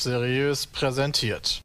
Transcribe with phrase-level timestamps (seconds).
[0.00, 1.60] Seriös präsentiert.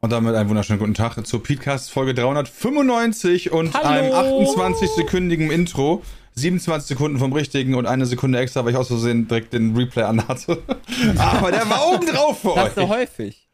[0.00, 3.86] Und damit einen wunderschönen guten Tag zur Podcast Folge 395 und Hallo.
[3.88, 6.02] einem 28-sekündigen Intro.
[6.36, 10.02] 27 Sekunden vom richtigen und eine Sekunde extra, weil ich aus Versehen direkt den Replay
[10.02, 10.62] anhatte.
[11.16, 12.88] Aber der war oben drauf für Das so euch.
[12.88, 13.48] häufig.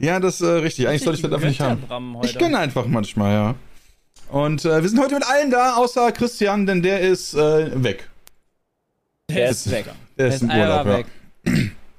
[0.00, 0.88] Ja, das ist äh, richtig.
[0.88, 2.16] Eigentlich sollte ich das einfach nicht haben.
[2.22, 3.54] Ich gönne einfach manchmal, ja.
[4.30, 8.08] Und äh, wir sind heute mit allen da, außer Christian, denn der ist äh, weg.
[9.30, 9.86] Der ist weg.
[10.18, 10.98] Der ist im Urlaub, ja.
[10.98, 11.06] weg.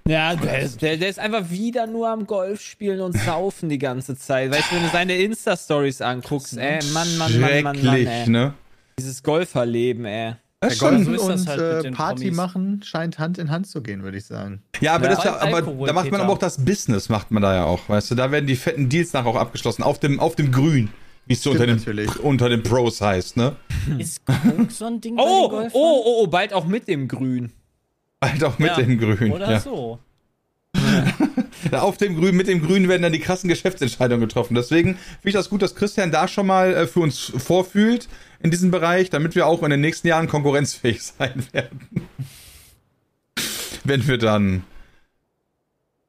[0.07, 3.79] Ja, der ist, der, der ist einfach wieder nur am Golf spielen und saufen die
[3.79, 4.51] ganze Zeit.
[4.51, 8.29] Weißt du, wenn du seine Insta-Stories anguckst, ey, Mann, Mann, Mann, Mann, Mann, ey.
[8.29, 8.53] ne?
[8.99, 10.35] Dieses Golferleben, ey.
[10.59, 12.37] Das Ja, schon, so und halt äh, Party Promis.
[12.37, 14.61] machen scheint Hand in Hand zu gehen, würde ich sagen.
[14.79, 15.23] Ja, aber, Ja.
[15.23, 16.23] ja, aber Alkohol, da macht man Peter.
[16.23, 18.87] aber auch das Business, macht man da ja auch, weißt du, da werden die fetten
[18.89, 20.89] Deals nachher auch abgeschlossen, auf dem, auf dem Grün,
[21.25, 22.19] wie es so unter den, natürlich.
[22.19, 23.55] unter den Pros heißt, ne?
[23.97, 25.71] Ist Coke so ein Ding bei Oh, den oh, Golfern?
[25.73, 27.51] oh, oh, bald auch mit dem Grün.
[28.23, 29.33] Halt auch mit Ja, dem Grün.
[29.33, 29.59] Oder ja.
[29.59, 29.99] so.
[31.71, 34.55] Ja, Auf dem Grün, mit dem Grün werden dann die krassen Geschäftsentscheidungen getroffen.
[34.55, 38.07] Deswegen finde ich das gut, dass Christian da schon mal äh, für uns vorfühlt
[38.41, 41.87] in diesem Bereich, damit wir auch in den nächsten Jahren konkurrenzfähig sein werden.
[43.83, 44.63] Wenn wir dann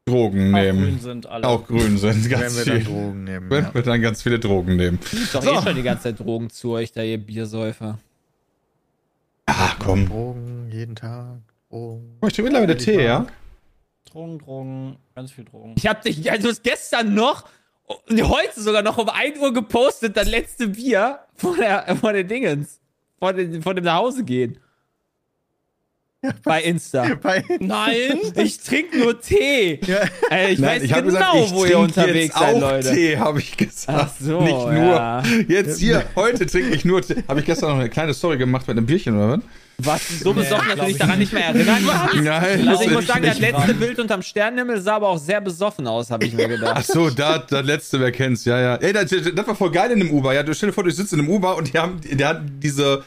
[0.08, 0.82] Drogen Auch nehmen.
[0.84, 1.46] grün sind alle.
[1.48, 2.84] Auch grün sind, Wenn ganz wir dann viel.
[2.84, 3.50] Drogen nehmen.
[3.50, 3.74] Wenn Ja.
[3.74, 4.98] wir dann ganz viele Drogen nehmen.
[5.12, 5.52] Ist doch So.
[5.52, 7.98] eh schon die ganze Zeit Drogen zu euch, da ihr Biersäufer.
[9.46, 10.06] Ah, komm.
[10.08, 11.38] Drogen, jeden Tag.
[11.70, 12.18] Drogen.
[12.20, 13.26] Oh, ich trinke mittlerweile Tee, ja?
[14.16, 15.74] Drogen, Drogen, ganz viel Drogen.
[15.76, 17.44] Ich hab dich, also es gestern noch,
[18.08, 22.80] heute sogar noch um 1 Uhr gepostet, das letzte Bier von der, von den Dingens.
[23.18, 24.00] Von, den, von dem nach
[26.22, 26.32] Gehen.
[26.44, 27.06] Bei Insta.
[27.22, 28.18] Bei, Nein!
[28.36, 29.80] Ich trinke nur Tee.
[29.86, 29.98] ja,
[30.30, 32.94] Ey, ich weiß ich genau, gesagt, ich wo ihr unterwegs jetzt seid, auch Leute.
[32.94, 33.98] Tee, habe ich gesagt.
[34.02, 34.72] Ach so, Nicht nur.
[34.72, 35.22] ja.
[35.48, 37.22] Jetzt hier, heute trinke ich nur Tee.
[37.28, 39.40] Habe ich gestern noch eine kleine Story gemacht mit einem Bierchen oder was?
[39.78, 42.14] Was so besoffen, dass du dich ich daran nicht mehr erinnern kannst?
[42.22, 42.66] Nein.
[42.66, 43.74] Also ich muss das sagen, das letzte wahr.
[43.74, 46.86] Bild unterm Sternenhimmel sah aber auch sehr besoffen aus, habe ich mir Ach gedacht.
[46.86, 48.76] so, da, das letzte, wer kennt's, ja, ja.
[48.76, 50.32] Ey, das, das war voll geil in dem Uber.
[50.32, 52.40] Ja, du stell dir vor, du sitzt in einem Uber und die haben, der hat
[52.62, 53.04] diese,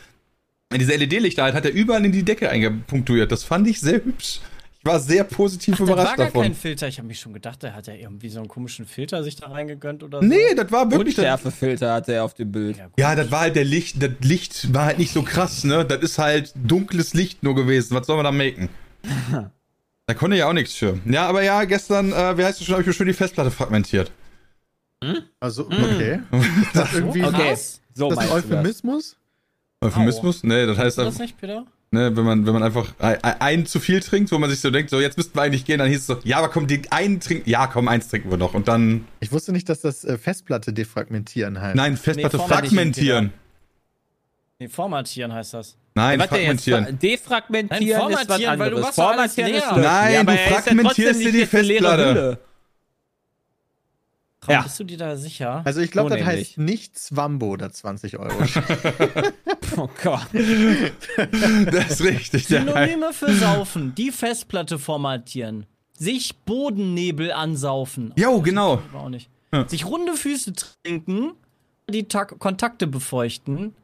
[0.78, 3.32] diese LED-Lichter halt, hat er überall in die Decke eingepunktuiert.
[3.32, 4.40] Das fand ich sehr hübsch.
[4.82, 6.44] Ich war sehr positiv Da war überrascht gar davon.
[6.44, 6.88] kein Filter.
[6.88, 9.48] Ich habe mich schon gedacht, der hat ja irgendwie so einen komischen Filter sich da
[9.48, 10.26] reingegönnt oder so.
[10.26, 11.16] Nee, das war wirklich.
[11.16, 12.78] Das, Unschärfefilter hatte er auf dem Bild.
[12.78, 15.84] Ja, ja, das war halt der Licht, das Licht war halt nicht so krass, ne?
[15.84, 17.94] Das ist halt dunkles Licht nur gewesen.
[17.96, 18.70] Was soll man da machen?
[20.06, 20.98] Da konnte ja auch nichts für.
[21.06, 23.52] Ja, aber ja, gestern, äh, wie heißt es schon, habe ich mir schon die Festplatte
[23.52, 24.12] fragmentiert.
[25.40, 26.22] also, okay.
[26.32, 27.80] Ist das irgendwie Okay, Was?
[27.94, 28.58] so ist das ein meinst du das.
[28.58, 29.18] Euphemismus?
[29.82, 30.44] Euphemismus?
[30.44, 31.66] Nee, das heißt Ist das einfach, nicht, Peter?
[31.92, 34.72] ne, wenn man, wenn man einfach ein, ein zu viel trinkt, wo man sich so
[34.72, 36.82] denkt, so jetzt müssten wir eigentlich gehen, dann hieß es so, ja, aber komm, die
[36.92, 38.54] einen trinken, ja, komm, eins trinken wir noch.
[38.54, 41.76] Und dann, Ich wusste nicht, dass das äh, Festplatte defragmentieren heißt.
[41.76, 43.34] nein, Festplatte Nee, fragmentieren.
[44.60, 45.78] Nee, formatieren heißt das.
[45.96, 47.00] Nein, jetzt, fragmentieren.
[47.00, 48.98] defragmentieren Nein, ist was formatieren, weil du anderes.
[48.98, 49.78] machst alles Formatieren ist leer.
[49.78, 52.40] Nein, ja, du er ja fragmentierst dir die Festplatte.
[54.50, 54.62] Raum, Ja.
[54.64, 55.62] Bist du dir da sicher?
[55.66, 56.48] Also ich glaube, So das nämlich.
[56.50, 58.34] heißt nicht Swambo, da 20 Euro.
[59.78, 60.28] Oh Gott.
[61.72, 62.48] Das ist richtig.
[62.48, 63.94] Synonyme für saufen.
[63.96, 65.66] Die Festplatte formatieren.
[65.94, 68.14] Sich Bodennebel ansaufen.
[68.18, 68.82] Jo, genau.
[68.92, 69.30] Aber auch nicht.
[69.54, 69.68] Ja.
[69.68, 71.34] Sich runde Füße trinken,
[71.90, 73.76] die Tak Kontakte befeuchten,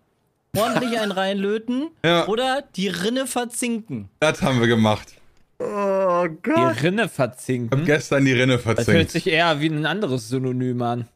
[0.55, 2.27] ordentlich einen reinlöten Ja.
[2.27, 4.09] oder die Rinne verzinken.
[4.19, 5.14] Das haben wir gemacht.
[5.59, 6.83] Oh Die Gott.
[6.83, 7.79] Rinne verzinken.
[7.79, 9.11] Hab gestern die Rinne Das hört verzinkt.
[9.11, 11.07] sich eher wie ein anderes Synonym an.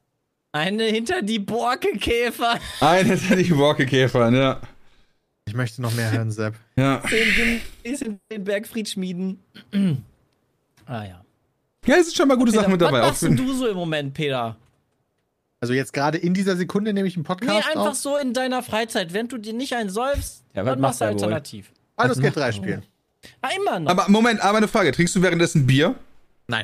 [0.51, 2.57] Eine hinter die Borkekäfer.
[2.81, 4.59] Ein hinter die Borkekäfer, ja.
[5.45, 6.55] Ich möchte noch mehr hören, Sepp.
[6.75, 6.97] Ja.
[7.09, 9.39] Den, ist in den Bergfried schmieden.
[10.85, 11.23] ah ja.
[11.85, 13.01] Ja, es sind schon mal gute Peter, Sachen mit dabei.
[13.01, 14.55] Was machst du so im Moment, Peter?
[15.61, 17.95] Also jetzt gerade in dieser Sekunde nehme ich einen Nee, Podcast einfach auf.
[17.95, 19.13] so in deiner Freizeit.
[19.13, 21.71] Wenn du dir nicht einen säufst, Ja, was dann machst du er alternativ.
[21.95, 22.83] Baldur's Gate 3 spielen.
[23.41, 23.91] Ah, immer noch.
[23.91, 24.91] aber Moment, aber eine Frage.
[24.91, 25.95] Trinkst du währenddessen Bier?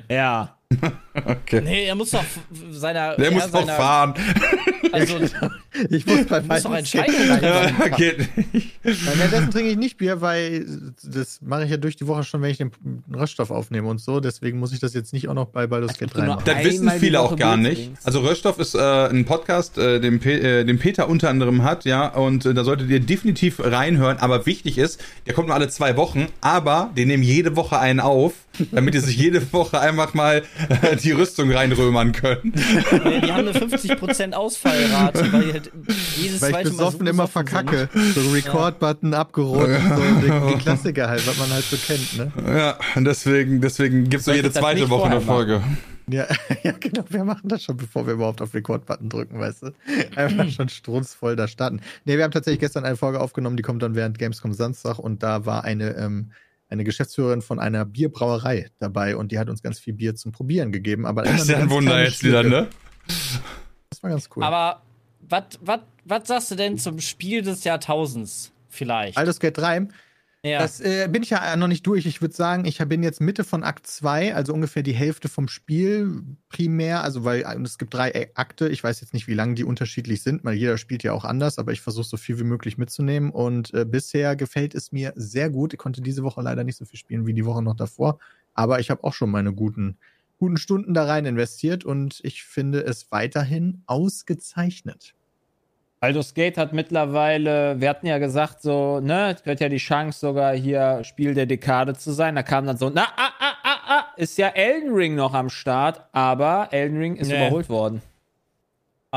[0.09, 0.57] Ja.
[1.15, 1.61] Okay.
[1.61, 2.23] nee, er muss doch
[2.71, 3.15] seiner.
[3.15, 4.13] Der muss doch fahren.
[4.91, 5.19] Also,
[5.91, 7.15] Ich muss bei muss doch entscheiden.
[7.39, 8.19] 3 Ja, geht
[8.53, 8.79] nicht.
[8.83, 10.65] Nein, währenddessen trinke ich nicht Bier, weil
[11.03, 12.71] das mache ich ja durch die Woche schon, wenn ich den
[13.13, 14.19] Röststoff aufnehme und so.
[14.19, 16.43] Deswegen muss ich das jetzt nicht auch noch bei Baldur's Gate 3 nur machen.
[16.45, 17.91] Das wissen viele auch gar nicht.
[18.03, 21.85] Also Röststoff ist äh, ein Podcast, äh, den, Pe äh, den Peter unter anderem hat,
[21.85, 24.17] ja, und äh, da solltet ihr definitiv reinhören.
[24.17, 27.99] Aber wichtig ist, der kommt nur alle zwei Wochen, aber die nehmen jede Woche einen
[27.99, 28.33] auf,
[28.71, 30.43] damit die sich jede Woche einfach mal
[30.81, 32.53] äh, die Rüstung reinrömern können.
[32.53, 35.71] die haben eine 50% Ausfallrate, weil die halt
[36.17, 37.89] jedes Weil ich zweite Mal so besoffen immer besoffen verkacke.
[38.13, 40.03] So Record-Button abgerollt und so.
[40.21, 42.31] Die, die Klassiker halt, was man halt so kennt, ne?
[42.57, 45.61] Ja, und deswegen, deswegen gibt's so Solltest jede zweite Woche eine Folge.
[46.07, 46.27] Ja,
[46.63, 47.03] ja, genau.
[47.09, 49.71] Wir machen das schon, bevor wir überhaupt auf Record-Button drücken, weißt du?
[50.15, 51.81] Einfach schon strunzvoll da starten.
[52.05, 55.23] Ne, wir haben tatsächlich gestern eine Folge aufgenommen, die kommt dann während Gamescom Samstag und
[55.23, 56.31] da war eine, ähm,
[56.75, 60.71] eine Geschäftsführerin von einer Bierbrauerei dabei und die hat uns ganz viel Bier zum Probieren
[60.71, 61.05] gegeben.
[61.05, 62.61] Aber Das ist ja ein Wunder jetzt wieder, Schlücke.
[62.63, 62.67] ne?
[63.89, 64.43] Das war ganz cool.
[64.43, 64.81] Aber
[65.27, 69.15] was sagst du denn zum Spiel des Jahrtausends vielleicht?
[69.15, 69.87] Baldur's Gate 3,
[70.45, 70.59] ja.
[70.59, 72.05] das äh, bin ich ja noch nicht durch.
[72.05, 75.47] Ich würde sagen, ich bin jetzt Mitte von Akt 2, also ungefähr die Hälfte vom
[75.47, 77.03] Spiel primär.
[77.03, 78.69] Also, weil äh, es gibt drei Akte.
[78.69, 81.57] Ich weiß jetzt nicht, wie lange die unterschiedlich sind, weil jeder spielt ja auch anders,
[81.57, 83.31] aber ich versuche so viel wie möglich mitzunehmen.
[83.31, 85.73] Und äh, bisher gefällt es mir sehr gut.
[85.73, 88.19] Ich konnte diese Woche leider nicht so viel spielen wie die Woche noch davor,
[88.53, 89.97] aber ich habe auch schon meine guten,
[90.37, 95.13] guten Stunden da rein investiert und ich finde es weiterhin ausgezeichnet.
[96.01, 100.19] Baldur's Gate hat mittlerweile, wir hatten ja gesagt, so, ne, es gehört ja die Chance
[100.19, 102.35] sogar hier Spiel der Dekade zu sein.
[102.35, 105.49] Da kam dann so, na, ah, ah, ah, ah, ist ja Elden Ring noch am
[105.49, 107.37] Start, aber Elden Ring ist Nee.
[107.37, 108.01] überholt worden.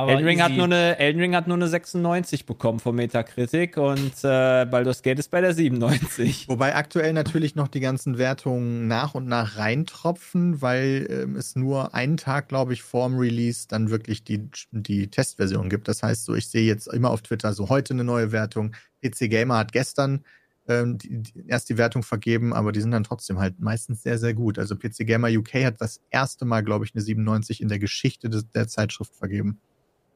[0.03, 3.77] Aber Elden Ring, hat nur eine, Elden Ring hat nur eine 96 bekommen von Metacritic
[3.77, 6.47] und äh, Baldur's Gate ist bei der 97.
[6.49, 11.95] Wobei aktuell natürlich noch die ganzen Wertungen nach und nach reintropfen, weil ähm, es nur
[11.95, 15.89] einen Tag, glaube ich, vorm Release dann wirklich die, die Testversion gibt.
[15.89, 18.75] Das heißt, so ich sehe jetzt immer auf Twitter so heute eine neue Wertung.
[19.03, 20.25] PC Gamer hat gestern
[20.69, 24.19] ähm, die, die, erst die Wertung vergeben, aber die sind dann trotzdem halt meistens sehr,
[24.19, 24.59] sehr gut.
[24.59, 28.29] Also PC Gamer UK hat das erste Mal, glaube ich, eine 97 in der Geschichte
[28.29, 29.61] des, der Zeitschrift vergeben.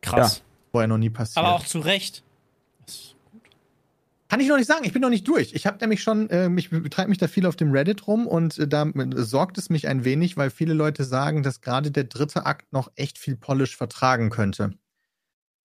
[0.03, 0.43] Krass.
[0.71, 1.39] Vorher noch nie passiert.
[1.39, 2.23] Aber auch zu Recht.
[4.29, 5.53] Kann ich noch nicht sagen, ich bin noch nicht durch.
[5.53, 8.57] Ich habe nämlich schon, äh, ich betreibe mich da viel auf dem Reddit rum und
[8.59, 12.47] äh, da sorgt es mich ein wenig, weil viele Leute sagen, dass gerade der dritte
[12.47, 14.73] Akt noch echt viel Polish vertragen könnte.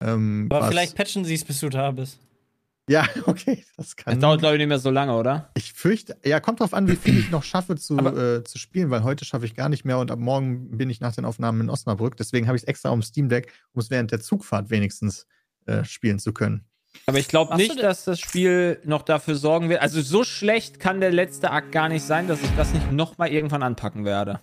[0.02, 2.20] Ähm, Aber was- vielleicht patchen sie es, bis du da bist.
[2.90, 4.20] Ja, okay, das Das kann.
[4.20, 5.50] dauert, glaube ich, nicht mehr so lange, oder?
[5.56, 8.90] Ich fürchte, ja, kommt drauf an, wie viel ich noch schaffe zu, äh, zu spielen,
[8.90, 11.62] weil heute schaffe ich gar nicht mehr und ab morgen bin ich nach den Aufnahmen
[11.62, 12.16] in Osnabrück.
[12.18, 15.28] Deswegen habe ich es extra am Steam Deck, um es während der Zugfahrt wenigstens
[15.66, 16.66] äh, spielen zu können.
[17.06, 19.82] Aber ich glaube nicht, dass das Spiel noch dafür sorgen wird.
[19.82, 23.30] Also so schlecht kann der letzte Akt gar nicht sein, dass ich das nicht nochmal
[23.30, 24.40] irgendwann anpacken werde.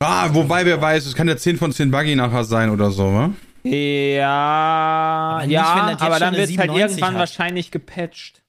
[0.00, 3.12] Ah, wobei, wer weiß, es kann ja 10 von 10 Buggy nachher sein oder so,
[3.12, 3.30] wa?
[3.64, 7.20] Ja, Aber nicht, ja, aber dann wird es halt 97 irgendwann hat.
[7.20, 8.42] wahrscheinlich gepatcht.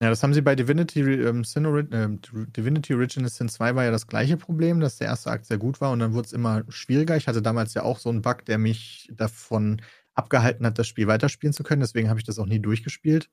[0.00, 2.20] Ja, das haben sie bei Divinity, ähm, Sin Ori- ähm,
[2.56, 5.80] Divinity Original Sin 2 war ja das gleiche Problem, dass der erste Akt sehr gut
[5.80, 7.16] war und dann wurde es immer schwieriger.
[7.16, 9.82] Ich hatte damals ja auch so einen Bug, der mich davon
[10.14, 11.80] abgehalten hat, das Spiel weiterspielen zu können.
[11.80, 13.28] Deswegen habe ich das auch nie durchgespielt.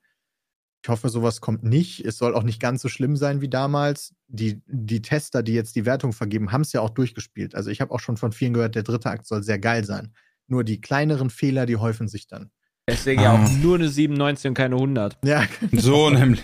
[0.86, 2.06] Ich hoffe, sowas kommt nicht.
[2.06, 4.14] Es soll auch nicht ganz so schlimm sein wie damals.
[4.28, 7.56] Die, die Tester, die jetzt die Wertung vergeben, haben es ja auch durchgespielt.
[7.56, 10.14] Also ich habe auch schon von vielen gehört, der dritte Akt soll sehr geil sein.
[10.46, 12.52] Nur die kleineren Fehler, die häufen sich dann.
[12.88, 13.44] Deswegen ja Ah.
[13.44, 15.18] auch nur eine 97 und keine 100.
[15.26, 16.44] Ja, So nämlich.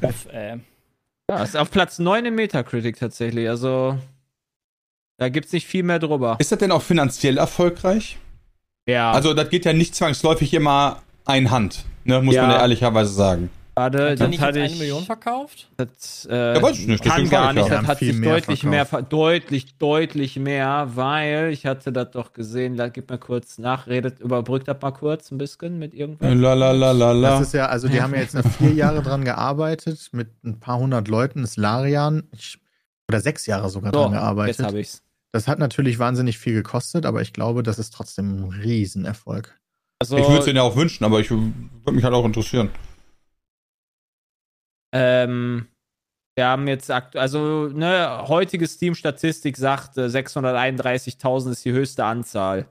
[0.00, 0.56] Uff, äh.
[1.30, 3.46] Ja, ist auf Platz 9 im Metacritic tatsächlich.
[3.46, 3.98] Also
[5.18, 6.36] da gibt es nicht viel mehr drüber.
[6.40, 8.16] Ist das denn auch finanziell erfolgreich?
[8.88, 12.20] Ja, Also, das geht ja nicht zwangsläufig immer einhand, ne?
[12.22, 12.42] muss Ja.
[12.42, 13.50] man ja ehrlicherweise sagen.
[13.74, 14.74] warte, Hat er das jetzt eine.
[14.80, 15.68] Million verkauft?
[15.76, 17.70] Das, äh, Ja, weiß ich nicht, kann gar nicht.
[17.70, 19.10] Das hat sich mehr deutlich mehr, verkauft.
[19.10, 22.76] ver- deutlich, deutlich mehr, weil ich hatte das doch gesehen.
[22.76, 26.34] Da gib mir kurz nach, redet, überbrückt das mal kurz ein bisschen mit irgendwas.
[26.34, 27.30] La la la la la.
[27.38, 30.58] Das ist ja, also die haben ja jetzt noch vier Jahre dran gearbeitet, mit ein
[30.58, 32.58] paar hundert Leuten, ist Larian, ich,
[33.08, 34.66] oder sechs Jahre sogar So, dran jetzt gearbeitet.
[34.66, 35.02] habe ich's.
[35.30, 39.57] Das hat natürlich wahnsinnig viel gekostet, aber ich glaube, das ist trotzdem ein Riesenerfolg.
[40.00, 41.52] Also, Ich würde es denen ja auch wünschen, aber ich würde
[41.92, 42.70] mich halt auch interessieren.
[44.92, 45.66] ähm,
[46.36, 52.68] wir haben jetzt aktuell, also, ne, heutige Steam-Statistik sagt, äh, 631.000 ist die höchste Anzahl.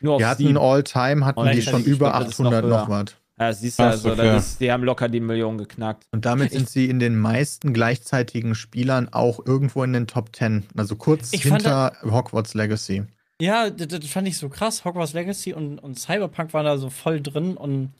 [0.00, 0.56] Nur auf Die hatten Steam.
[0.56, 3.04] All-Time, hatten Und die schon über glaub, das ist noch 800 noch, höher.
[3.04, 3.16] was.
[3.38, 4.36] Ja, siehst du, also, okay.
[4.36, 6.04] ist, die haben locker die Million geknackt.
[6.12, 10.66] Und damit sind sie in den meisten gleichzeitigen Spielern auch irgendwo in den Top 10.
[10.76, 13.04] Also kurz Ich fand hinter Hogwarts Legacy.
[13.40, 14.84] Ja, das, das fand ich so krass.
[14.84, 17.90] Hogwarts Legacy und, und Cyberpunk waren da so voll drin und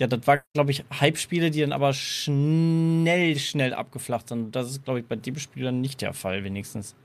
[0.00, 4.54] ja, das war, glaube ich, Hype-Spiele, die dann aber schnell, schnell abgeflacht sind.
[4.56, 6.96] Das ist, glaube ich, bei dem Spiel dann nicht der Fall, wenigstens.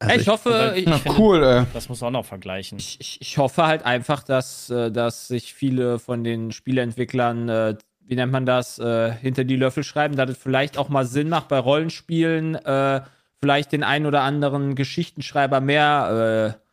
[0.00, 1.64] Also ich, hoffe, oder- ich, finde- cool, ey.
[1.74, 2.78] Das muss man auch noch vergleichen.
[2.78, 7.76] ich, ich, ich hoffe halt einfach, dass, äh, dass sich viele von den Spieleentwicklern, äh,
[8.06, 11.28] wie nennt man das, äh, hinter die Löffel schreiben, dass es vielleicht auch mal Sinn
[11.28, 13.00] macht, bei Rollenspielen äh,
[13.40, 16.64] vielleicht den einen oder anderen Geschichtenschreiber mehr äh,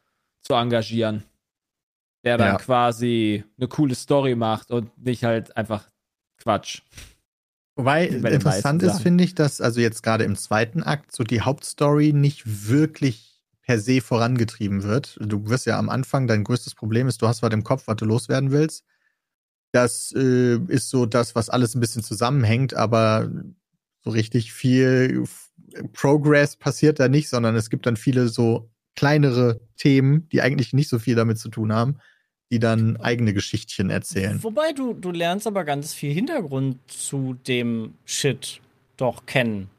[0.41, 1.23] zu engagieren.
[2.23, 2.57] Der dann Ja.
[2.57, 5.87] quasi eine coole Story macht und nicht halt einfach
[6.37, 6.81] Quatsch.
[7.75, 12.13] Wobei interessant ist, finde ich, dass also jetzt gerade im zweiten Akt so die Hauptstory
[12.13, 15.17] nicht wirklich per se vorangetrieben wird.
[15.21, 17.97] Du wirst ja am Anfang, dein größtes Problem ist, du hast was im Kopf, was
[17.97, 18.85] du loswerden willst.
[19.71, 23.29] Das äh, ist so das, was alles ein bisschen zusammenhängt, aber
[24.03, 25.25] so richtig viel
[25.93, 30.89] Progress passiert da nicht, sondern es gibt dann viele so kleinere Themen, die eigentlich nicht
[30.89, 31.97] so viel damit zu tun haben.
[32.51, 34.41] die dann eigene Geschichtchen erzählen.
[34.43, 38.61] Wobei du, du lernst aber ganz viel Hintergrund zu dem Shit
[38.97, 39.69] doch kennen.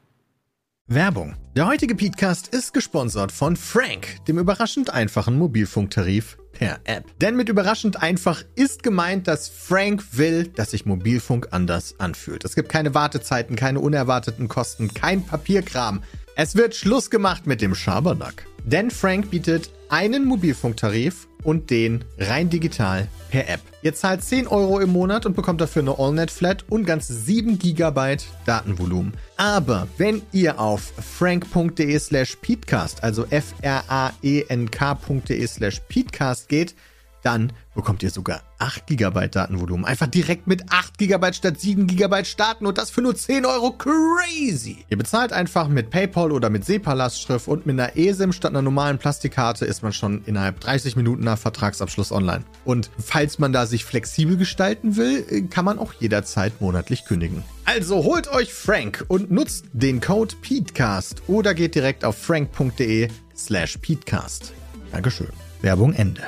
[0.85, 1.35] Werbung.
[1.55, 7.05] Der heutige Podcast ist gesponsert von Frank, dem überraschend einfachen Mobilfunktarif per App.
[7.21, 12.43] Denn mit überraschend einfach ist gemeint, dass Frank will, dass sich Mobilfunk anders anfühlt.
[12.45, 16.01] Es gibt keine Wartezeiten, keine unerwarteten Kosten, kein Papierkram.
[16.39, 18.45] Es wird Schluss gemacht mit dem Schabernack.
[18.63, 23.61] Denn Frank bietet einen Mobilfunktarif und den rein digital per App.
[23.81, 28.17] Ihr zahlt 10 Euro im Monat und bekommt dafür eine AllNet-Flat und ganz 7 GB
[28.45, 29.13] Datenvolumen.
[29.37, 33.57] Aber wenn ihr auf frank.de slash peatcast, also f-r-a-e-n-k.de
[35.47, 36.75] slash peatcast geht,
[37.23, 39.85] dann bekommt ihr sogar 8 GB Datenvolumen.
[39.85, 43.71] Einfach direkt mit 8 GB statt 7 GB starten und das für nur 10 Euro.
[43.71, 44.85] Crazy!
[44.89, 48.97] Ihr bezahlt einfach mit PayPal oder mit SEPA-Lastschrift und mit einer eSIM statt einer normalen
[48.97, 52.43] Plastikkarte ist man schon innerhalb 30 Minuten nach Vertragsabschluss online.
[52.65, 57.43] Und falls man da sich flexibel gestalten will, kann man auch jederzeit monatlich kündigen.
[57.65, 63.77] Also holt euch Frank und nutzt den Code PETECAST oder geht direkt auf frank.de slash
[63.77, 64.53] PETECAST.
[64.91, 65.27] Dankeschön.
[65.61, 66.23] Werbung Ende.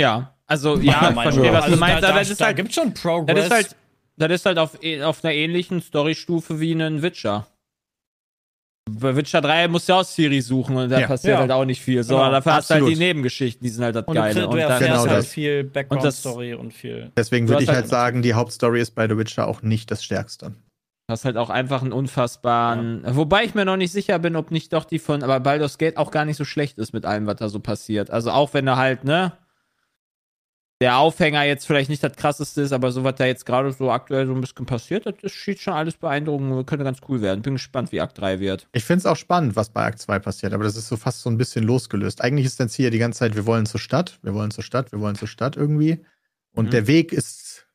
[0.00, 2.46] Ja, also ja, ich verstehe, was du Also meinst, da, aber da, das ist da
[2.46, 3.44] halt, gibt schon das Progress.
[3.44, 3.76] ist halt,
[4.16, 7.46] das ist halt auf, auf einer ähnlichen Storystufe wie ein Witcher.
[8.90, 11.06] Bei Witcher 3 musst du ja auch Siri suchen und da Ja.
[11.06, 11.40] passiert Ja.
[11.40, 12.02] halt auch nicht viel.
[12.02, 12.98] So, Genau, dafür hast du halt die absolut.
[13.00, 14.40] Nebengeschichten, die sind halt das und du, Geile.
[14.40, 15.26] du Und dann, Genau halt das.
[15.28, 17.12] viel Und das- Background-Story und viel.
[17.16, 19.90] Deswegen Du würde ich halt halt- sagen, die Hauptstory ist bei The Witcher auch nicht
[19.90, 20.54] das Stärkste.
[21.10, 23.02] hast halt auch einfach einen unfassbaren.
[23.08, 25.96] Wobei ich mir noch nicht sicher bin, ob nicht doch die von, aber Baldur's Gate
[25.96, 28.10] auch gar nicht so schlecht ist mit allem, was da so passiert.
[28.10, 29.32] Also auch wenn er halt, ne,
[30.80, 33.90] der Aufhänger jetzt vielleicht nicht das krasseste ist, aber so was da jetzt gerade so
[33.90, 37.42] aktuell so ein bisschen passiert, das ist- sieht schon alles beeindruckend, könnte ganz cool werden.
[37.42, 38.68] Bin gespannt, wie Akt 3 wird.
[38.72, 41.20] Ich finde es auch spannend, was bei Akt 2 passiert, aber das ist so fast
[41.22, 42.20] so ein bisschen losgelöst.
[42.22, 44.92] Eigentlich ist dann Ziel die ganze Zeit, wir wollen zur Stadt, wir wollen zur Stadt,
[44.92, 45.98] wir wollen zur Stadt irgendwie.
[46.54, 46.70] Und Mhm.
[46.70, 47.66] der Weg ist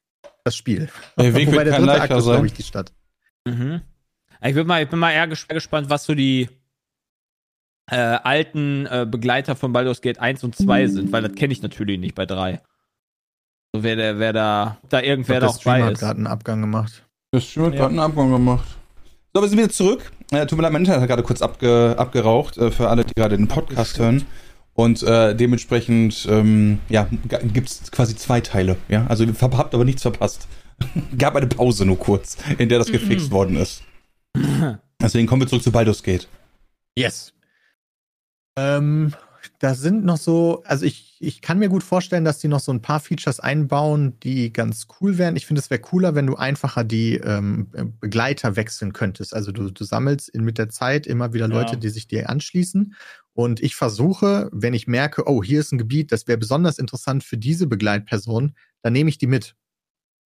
[0.45, 0.89] das Spiel.
[1.17, 2.93] Der Weg wird kein dritte Akt ist, glaube ich, die Stadt.
[3.45, 3.81] Mhm.
[4.45, 6.48] Ich bin mal, ich bin mal eher ges- gespannt, was so die
[7.91, 11.62] äh, alten äh, Begleiter von Baldur's Gate 1 und 2 sind, weil das kenne ich
[11.62, 12.62] natürlich nicht bei 3.
[13.75, 15.99] So, wer, der, wer da, da irgendwer glaub, der noch Stream bei hat ist.
[15.99, 17.03] gerade einen Abgang gemacht.
[17.31, 17.79] Das Stream hat Ja.
[17.79, 18.67] gerade einen Abgang gemacht.
[19.33, 20.11] So, wir sind wieder zurück.
[20.31, 23.13] Äh, tut mir leid, mein Internet hat gerade kurz abge abgeraucht, äh, für alle, die
[23.15, 24.25] gerade den Podcast hören.
[24.75, 27.07] Und äh, dementsprechend, ähm, ja,
[27.53, 28.75] gibt es quasi zwei Teile.
[28.89, 30.47] Ja, also ihr habt aber nichts verpasst.
[31.17, 33.83] Gab eine Pause nur kurz, in der das gefixt worden ist.
[35.01, 36.27] Deswegen kommen wir zurück zu Baldur's Gate.
[36.97, 37.33] Yes.
[38.57, 39.13] Ähm,
[39.59, 42.71] da sind noch so, also ich, ich kann mir gut vorstellen, dass die noch so
[42.71, 45.35] ein paar Features einbauen, die ganz cool wären.
[45.35, 47.67] Ich finde, es wäre cooler, wenn du einfacher die ähm,
[48.00, 49.33] Begleiter wechseln könntest.
[49.33, 51.79] Also du, du sammelst in, mit der Zeit immer wieder Leute, Ja.
[51.79, 52.95] die sich dir anschließen.
[53.33, 57.23] Und ich versuche, wenn ich merke, oh, hier ist ein Gebiet, das wäre besonders interessant
[57.23, 59.55] für diese Begleitperson, dann nehme ich die mit.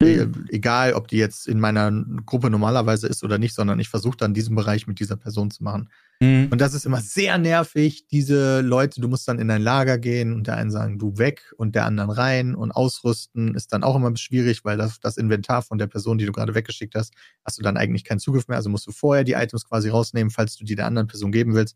[0.02, 1.90] E- Egal, ob die jetzt in meiner
[2.26, 5.64] Gruppe normalerweise ist oder nicht, sondern ich versuche dann diesen Bereich mit dieser Person zu
[5.64, 5.90] machen.
[6.22, 6.48] Mhm.
[6.50, 10.34] Und das ist immer sehr nervig, diese Leute, du musst dann in ein Lager gehen
[10.34, 13.96] und der einen sagen, du weg und der anderen rein und ausrüsten ist dann auch
[13.96, 17.58] immer schwierig, weil das, das Inventar von der Person, die du gerade weggeschickt hast, hast
[17.58, 20.56] du dann eigentlich keinen Zugriff mehr, also musst du vorher die Items quasi rausnehmen, falls
[20.56, 21.76] du die der anderen Person geben willst.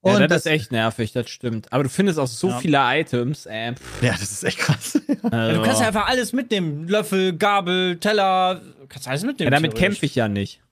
[0.00, 1.72] Und Ja, das, ist echt nervig, das stimmt.
[1.72, 2.58] Aber du findest auch so Ja.
[2.58, 3.46] viele Items.
[3.46, 5.00] Äh, pff, ja, das ist echt krass.
[5.08, 6.86] Ja, also, du kannst ja einfach alles mitnehmen.
[6.88, 8.60] Löffel, Gabel, Teller.
[8.80, 9.50] Du kannst alles mitnehmen.
[9.50, 10.56] ja, damit kämpfe ich ja nicht.
[10.56, 10.62] Ja,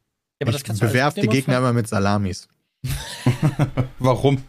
[0.42, 2.48] aber das ich kannst du alles bewerf die Gegner immer mit Salamis.
[3.98, 4.42] Warum?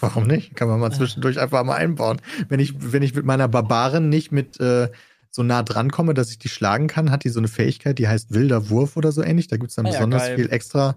[0.00, 0.54] Warum nicht?
[0.56, 2.20] Kann man mal zwischendurch einfach mal einbauen.
[2.48, 4.90] Wenn ich, wenn ich mit meiner Barbaren nicht mit äh,
[5.30, 8.08] so nah dran komme, dass ich die schlagen kann, hat die so eine Fähigkeit, die
[8.08, 9.46] heißt wilder Wurf oder so ähnlich.
[9.48, 10.36] Da gibt's dann Ah ja, besonders geil.
[10.36, 10.96] viel extra.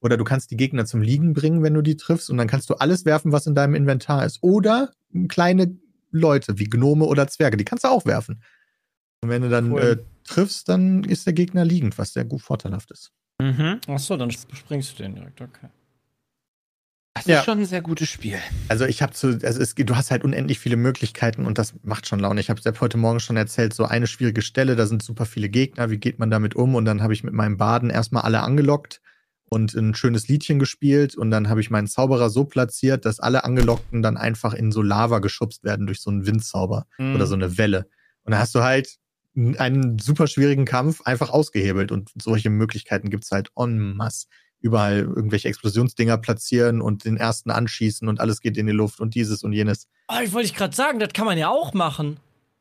[0.00, 2.68] Oder du kannst die Gegner zum Liegen bringen, wenn du die triffst, und dann kannst
[2.70, 4.38] du alles werfen, was in deinem Inventar ist.
[4.42, 4.92] Oder
[5.28, 5.76] kleine
[6.10, 8.42] Leute wie Gnome oder Zwerge, die kannst du auch werfen.
[9.22, 9.80] Und wenn du dann Cool.
[9.80, 13.12] äh, triffst, dann ist der Gegner liegend, was sehr gut vorteilhaft ist.
[13.40, 13.80] Mhm.
[13.86, 15.68] Ach so, dann springst du den direkt, okay.
[17.16, 17.38] Das Ja.
[17.40, 18.38] ist schon ein sehr gutes Spiel.
[18.68, 22.06] Also ich habe zu, also es, du hast halt unendlich viele Möglichkeiten und das macht
[22.06, 22.40] schon Laune.
[22.40, 25.48] Ich habe es heute Morgen schon erzählt, so eine schwierige Stelle, da sind super viele
[25.48, 26.74] Gegner, wie geht man damit um?
[26.74, 29.00] Und dann habe ich mit meinem Baden erstmal alle angelockt
[29.48, 33.44] und ein schönes Liedchen gespielt und dann habe ich meinen Zauberer so platziert, dass alle
[33.44, 37.14] Angelockten dann einfach in so Lava geschubst werden durch so einen Windzauber Mhm.
[37.14, 37.86] oder so eine Welle.
[38.24, 38.96] Und dann hast du halt
[39.36, 44.26] einen super schwierigen Kampf einfach ausgehebelt und solche Möglichkeiten gibt's halt en masse.
[44.60, 49.14] Überall irgendwelche Explosionsdinger platzieren und den ersten anschießen und alles geht in die Luft und
[49.14, 49.86] dieses und jenes.
[50.08, 52.16] Oh, ich wollte ich gerade sagen, das kann man ja auch machen.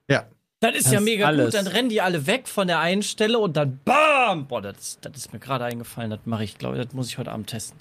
[0.10, 0.26] Ja.
[0.60, 1.46] Das ist Das ja ist mega alles.
[1.46, 1.54] gut.
[1.56, 4.48] Dann rennen die alle weg von der einen Stelle und dann BAM!
[4.48, 6.10] Boah, das, das ist mir gerade eingefallen.
[6.10, 7.78] Das mache ich, glaube ich, das muss ich heute Abend testen.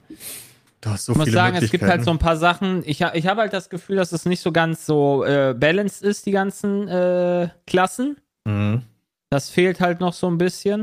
[0.80, 2.82] Du hast so Ich muss sagen, es gibt halt so ein paar Sachen.
[2.84, 6.26] Ich, ich habe halt das Gefühl, dass es nicht so ganz so äh, balanced ist,
[6.26, 8.16] die ganzen äh, Klassen.
[8.44, 8.82] Mhm.
[9.30, 10.82] Das fehlt halt noch so ein bisschen.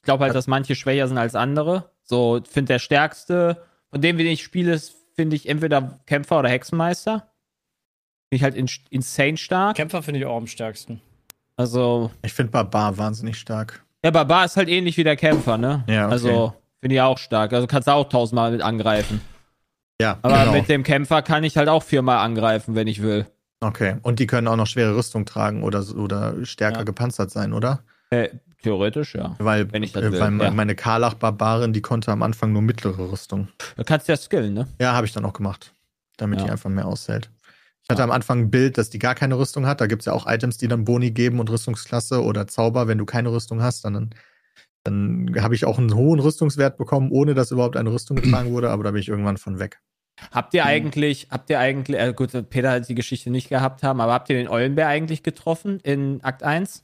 [0.00, 1.90] Ich glaube halt, dass manche schwächer sind als andere.
[2.06, 6.38] So, ich finde der stärkste, von dem, den ich spiele, ist, finde ich entweder Kämpfer
[6.38, 7.30] oder Hexenmeister.
[8.28, 9.76] Finde ich halt in, insane stark.
[9.76, 11.00] Kämpfer finde ich auch am stärksten.
[11.56, 13.84] Also, Ich finde Barbar wahnsinnig stark.
[14.04, 15.84] der Barbar ist halt ähnlich wie der Kämpfer, ne?
[15.88, 16.12] Ja, okay.
[16.12, 17.52] Also, finde ich auch stark.
[17.52, 19.20] Also kannst du auch tausendmal mit angreifen.
[20.00, 20.52] Ja, Aber genau.
[20.52, 23.26] mit dem Kämpfer kann ich halt auch viermal angreifen, wenn ich will.
[23.60, 23.96] Okay.
[24.02, 26.84] Und die können auch noch schwere Rüstung tragen oder, oder stärker Ja.
[26.84, 27.82] gepanzert sein, oder?
[28.10, 28.28] Äh,
[28.66, 29.34] theoretisch, ja.
[29.38, 30.50] Weil, Wenn ich das äh, will, weil ja.
[30.50, 33.48] meine Karlach-Barbarin, die konnte am Anfang nur mittlere Rüstung.
[33.76, 34.66] Du kannst ja skillen, ne?
[34.80, 35.72] Ja, habe ich dann auch gemacht,
[36.16, 36.46] damit Ja.
[36.46, 37.30] die einfach mehr aushält.
[37.82, 38.04] Ich hatte Ja.
[38.04, 39.80] am Anfang ein Bild, dass die gar keine Rüstung hat.
[39.80, 42.88] Da gibt es ja auch Items, die dann Boni geben und Rüstungsklasse oder Zauber.
[42.88, 44.10] Wenn du keine Rüstung hast, dann,
[44.84, 48.70] dann habe ich auch einen hohen Rüstungswert bekommen, ohne dass überhaupt eine Rüstung getragen wurde,
[48.70, 49.80] aber da bin ich irgendwann von weg.
[50.32, 50.70] Habt ihr Hm.
[50.70, 54.30] eigentlich, habt ihr eigentlich, äh, gut, Peter hat die Geschichte nicht gehabt haben, aber habt
[54.30, 56.82] ihr den Eulenbär eigentlich getroffen in Akt 1?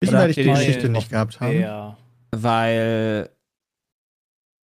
[0.00, 1.58] Ich werde ich die Geschichte nicht gehabt haben.
[1.60, 1.96] Ja.
[2.30, 3.30] Weil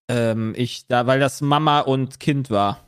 [0.09, 2.79] ähm, ich da, weil das Mama und Kind war.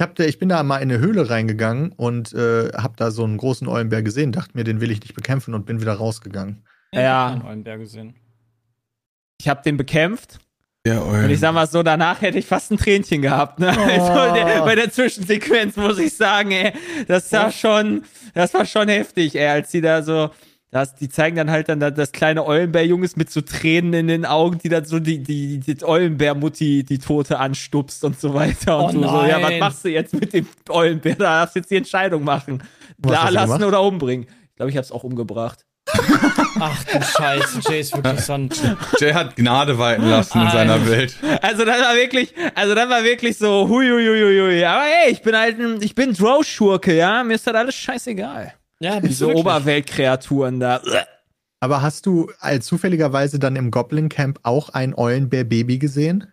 [0.00, 3.10] Ich, hab da, ich bin da mal in eine Höhle reingegangen und äh, habe da
[3.10, 5.92] so einen großen Eulenbär gesehen, dachte mir, den will ich nicht bekämpfen und bin wieder
[5.94, 6.64] rausgegangen.
[6.90, 7.34] Ich Ja.
[7.38, 8.14] hab Eulenbär gesehen.
[9.40, 10.38] Ich habe den bekämpft
[10.86, 13.58] Ja, und ich sag mal so, danach hätte ich fast ein Tränchen gehabt.
[13.60, 13.68] Ne?
[13.78, 16.72] Also der, bei der Zwischensequenz muss ich sagen, ey,
[17.06, 17.50] das war Oh.
[17.52, 20.30] schon, das war schon heftig, ey, als die da so,
[20.70, 24.58] das, die zeigen dann halt dann das, kleine Eulenbär-Junges mit so Tränen in den Augen,
[24.58, 28.78] die dann so die, die, die Eulenbär-Mutti, die Tote anstupst und so weiter.
[28.78, 31.16] Und Oh du so, ja, was machst du jetzt mit dem Eulenbär?
[31.16, 32.62] Da darfst du jetzt die Entscheidung machen.
[32.98, 34.26] Da lassen oder umbringen.
[34.50, 35.64] Ich glaube, ich hab's auch umgebracht.
[36.60, 38.50] Ach du Scheiße, Jay ist wirklich so ein.
[38.98, 41.16] Jay hat Gnade walten lassen in seiner Welt.
[41.42, 44.64] Also das war wirklich, also das war wirklich so, hui, hui, hui, hui, hui.
[44.64, 47.24] Aber hey, ich bin halt ein, ich bin Drow-Schurke, ja.
[47.24, 48.54] Mir ist das alles scheißegal.
[48.82, 49.40] Ja, bist Diese wirklich.
[49.44, 50.80] Oberweltkreaturen da.
[51.60, 56.26] Aber hast du äh, zufälligerweise dann im Goblin Camp auch ein Eulenbär-Baby gesehen?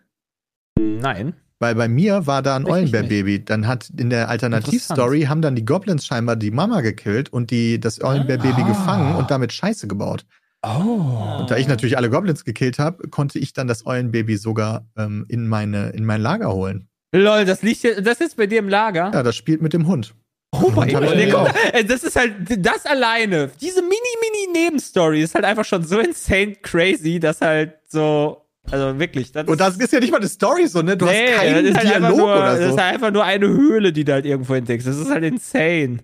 [0.79, 1.33] Nein.
[1.60, 3.43] Weil bei mir war da ein Eulenbär-Baby.
[3.43, 7.79] Dann hat in der Alternativstory haben dann die Goblins scheinbar die Mama gekillt und die
[7.79, 8.67] das Eulenbär-Baby Ah.
[8.67, 10.25] gefangen und damit Scheiße gebaut.
[10.63, 11.38] Oh.
[11.39, 15.25] Und da ich natürlich alle Goblins gekillt habe, konnte ich dann das Eulenbaby sogar ähm,
[15.29, 16.88] in, meine, in mein Lager holen.
[17.13, 19.12] Lol, das liegt hier, das ist bei dir im Lager.
[19.13, 20.13] Ja, das spielt mit dem Hund.
[20.51, 21.13] Oh mein Gott.
[21.15, 21.55] gekauft.
[21.73, 22.33] Ey, Das ist halt,
[22.65, 28.97] das alleine, diese mini-mini-Nebenstory ist halt einfach schon so insane crazy, dass halt so, also
[28.99, 29.31] wirklich.
[29.31, 30.97] Das Und das ist ja nicht mal eine Story so, ne?
[30.97, 32.65] Du Nee, hast keinen das ist halt einfach Dialog nur, oder Das so.
[32.75, 34.88] ist halt einfach nur eine Höhle, die du halt irgendwo entdeckst.
[34.88, 35.97] Das ist halt insane.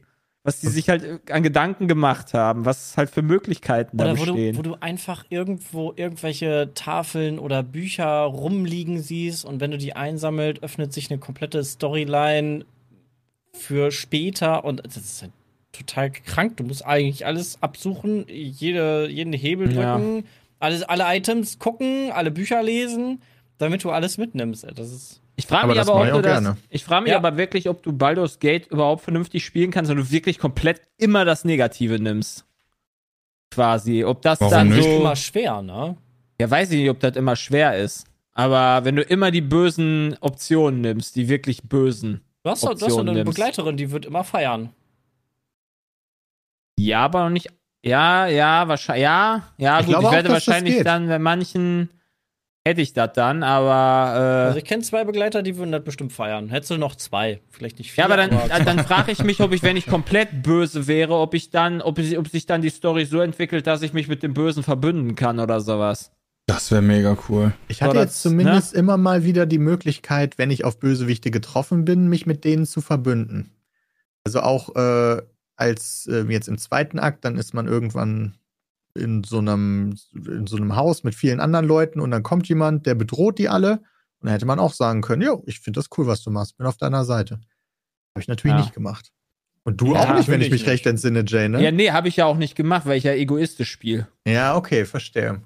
[0.45, 4.25] Was die sich halt an Gedanken gemacht haben, was halt für Möglichkeiten da Oder wo
[4.25, 4.57] du, bestehen.
[4.57, 10.61] wo du einfach irgendwo irgendwelche Tafeln oder Bücher rumliegen siehst und wenn du die einsammelt,
[10.61, 12.65] öffnet sich eine komplette Storyline
[13.55, 15.31] für später und das ist halt
[15.71, 16.57] total krank.
[16.57, 19.95] Du musst eigentlich alles absuchen, jede, jeden Hebel Ja.
[19.97, 20.25] drücken,
[20.59, 23.21] alles, alle Items gucken, alle Bücher lesen,
[23.57, 24.65] damit du alles mitnimmst.
[24.75, 26.57] Das ist ich frage Aber mich aber, ich ob auch du das, gerne.
[26.69, 27.17] ich frage mich Ja.
[27.17, 31.25] aber wirklich, ob du Baldur's Gate überhaupt vernünftig spielen kannst, wenn du wirklich komplett immer
[31.25, 32.45] das Negative nimmst.
[33.51, 34.03] Quasi.
[34.03, 34.83] Ob das Warum dann nicht?
[34.83, 34.89] so.
[34.99, 35.97] immer schwer, ne?
[36.39, 38.05] Ja, weiß ich nicht, ob das immer schwer ist.
[38.33, 42.21] Aber wenn du immer die bösen Optionen nimmst, die wirklich bösen.
[42.43, 43.35] Du hast, doch- du hast doch Optionen eine nimmst.
[43.37, 44.69] Begleiterin, die wird immer feiern.
[46.77, 47.47] Ja, aber noch nicht.
[47.85, 49.03] Ja, ja, wahrscheinlich.
[49.03, 49.95] Ja, ja, Ich gut.
[49.95, 51.89] ich werde auch, das wahrscheinlich dann, bei manchen
[52.65, 53.73] hätte ich das dann, aber.
[53.73, 56.49] Also Äh, ich kenne zwei Begleiter, die würden das bestimmt feiern.
[56.49, 58.03] Hättest du noch zwei, vielleicht nicht vier.
[58.03, 61.33] ja, aber dann, dann frage ich mich, ob ich, wenn ich komplett böse wäre, ob
[61.33, 64.23] ich dann, ob, ich, ob sich dann die Story so entwickelt, dass ich mich mit
[64.23, 66.11] dem Bösen verbünden kann oder sowas.
[66.45, 67.53] Das wäre mega cool.
[67.69, 68.79] Ich hatte das, jetzt zumindest ne?
[68.79, 72.81] immer mal wieder die Möglichkeit, wenn ich auf Bösewichte getroffen bin, mich mit denen zu
[72.81, 73.51] verbünden.
[74.25, 75.21] Also auch äh,
[75.55, 78.35] als äh, jetzt im zweiten Akt, dann ist man irgendwann
[78.95, 82.85] in so einem in so einem Haus mit vielen anderen Leuten und dann kommt jemand,
[82.85, 83.79] der bedroht die alle
[84.19, 86.57] und dann hätte man auch sagen können, jo, ich finde das cool, was du machst,
[86.57, 87.35] bin auf deiner Seite.
[87.35, 88.61] Habe ich natürlich Ja.
[88.61, 89.11] nicht gemacht.
[89.63, 90.69] Und du Ja, auch nicht, wenn ich mich nicht.
[90.69, 91.63] recht entsinne, Jay, ne?
[91.63, 94.07] Ja, nee, habe ich ja auch nicht gemacht, weil ich ja egoistisch spiele.
[94.27, 95.41] ja okay, verstehe.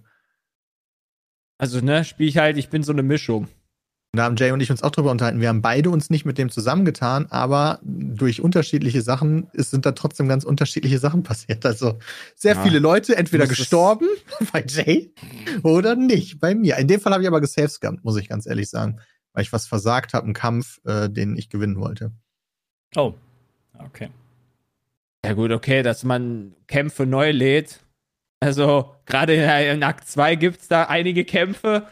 [1.57, 3.47] Also, ne, spiele ich halt, ich bin so eine Mischung.
[4.13, 5.41] Da haben Jay und ich uns auch drüber unterhalten.
[5.41, 9.91] Wir haben beide uns nicht mit dem zusammengetan, aber durch unterschiedliche Sachen ist, sind da
[9.91, 11.65] trotzdem ganz unterschiedliche Sachen passiert.
[11.65, 11.99] Also
[12.35, 12.63] sehr Ja.
[12.63, 14.07] viele Leute entweder Das gestorben
[14.53, 15.11] bei Jay
[15.61, 16.77] oder nicht bei mir.
[16.77, 18.99] In dem Fall habe ich aber gesavescampt, muss ich ganz ehrlich sagen,
[19.33, 22.11] weil ich was versagt habe, einen Kampf, äh, den ich gewinnen wollte.
[22.95, 23.13] Oh.
[23.77, 24.09] Okay.
[25.23, 27.81] Ja, gut, okay, dass man Kämpfe neu lädt.
[28.39, 31.87] Also, gerade in, in Akt 2 gibt es da einige Kämpfe.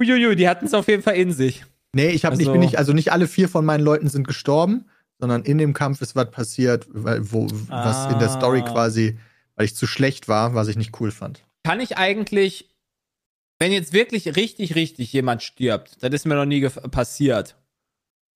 [0.00, 1.64] Uiuiui, die hatten es auf jeden Fall in sich.
[1.94, 4.26] Nee, ich, hab, ich Also- bin nicht, also nicht alle vier von meinen Leuten sind
[4.26, 4.86] gestorben,
[5.18, 8.70] sondern in dem Kampf ist was passiert, weil, wo, was in der Story Ah.
[8.70, 9.18] quasi,
[9.56, 11.42] weil ich zu schlecht war, was ich nicht cool fand.
[11.64, 12.68] Kann ich eigentlich,
[13.58, 17.56] wenn jetzt wirklich richtig, richtig jemand stirbt, das ist mir noch nie passiert.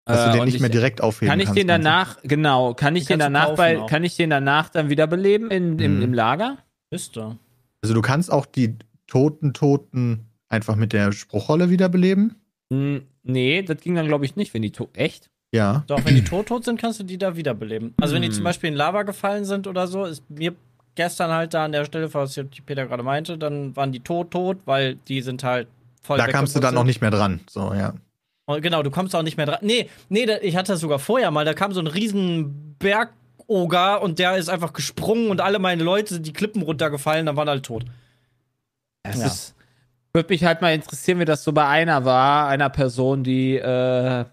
[0.05, 1.59] Dass Äh, du den nicht ich- mehr direkt aufheben Kann ich kannst.
[1.61, 5.79] den danach, genau, kann ich Den danach bei, kann ich den danach dann wiederbeleben in,
[5.79, 6.03] im, Mhm.
[6.03, 6.59] im Lager?
[6.93, 7.39] Bist du.
[7.83, 8.77] Also du kannst auch die
[9.07, 12.35] toten Toten einfach mit der Spruchrolle wiederbeleben.
[12.71, 15.31] Hm, nee, das ging dann glaube ich nicht, wenn die to echt?
[15.55, 15.85] Ja.
[15.87, 17.95] Doch, wenn die tot tot sind, kannst du die da wiederbeleben.
[17.99, 18.35] Also wenn die Hm.
[18.35, 20.55] zum Beispiel in Lava gefallen sind oder so, ist mir
[20.95, 24.31] gestern halt da an der Stelle, was die Peter gerade meinte, dann waren die tot
[24.31, 25.69] tot, weil die sind halt
[26.03, 27.41] voll Da kamst du dann noch nicht mehr dran.
[27.49, 27.95] So, ja.
[28.45, 29.61] Und Genau, du kommst auch nicht mehr dran.
[29.63, 32.77] Nee, nee, da, ich hatte das sogar vorher mal, da kam so ein riesen
[33.47, 37.37] Bergoger und der ist einfach gesprungen und alle meine Leute sind die Klippen runtergefallen, dann
[37.37, 37.85] waren alle tot.
[39.03, 39.27] Es Ja.
[39.27, 39.55] ist,
[40.13, 44.21] würde mich halt mal interessieren, wie das so bei einer war, einer Person, die, äh,
[44.23, 44.27] ich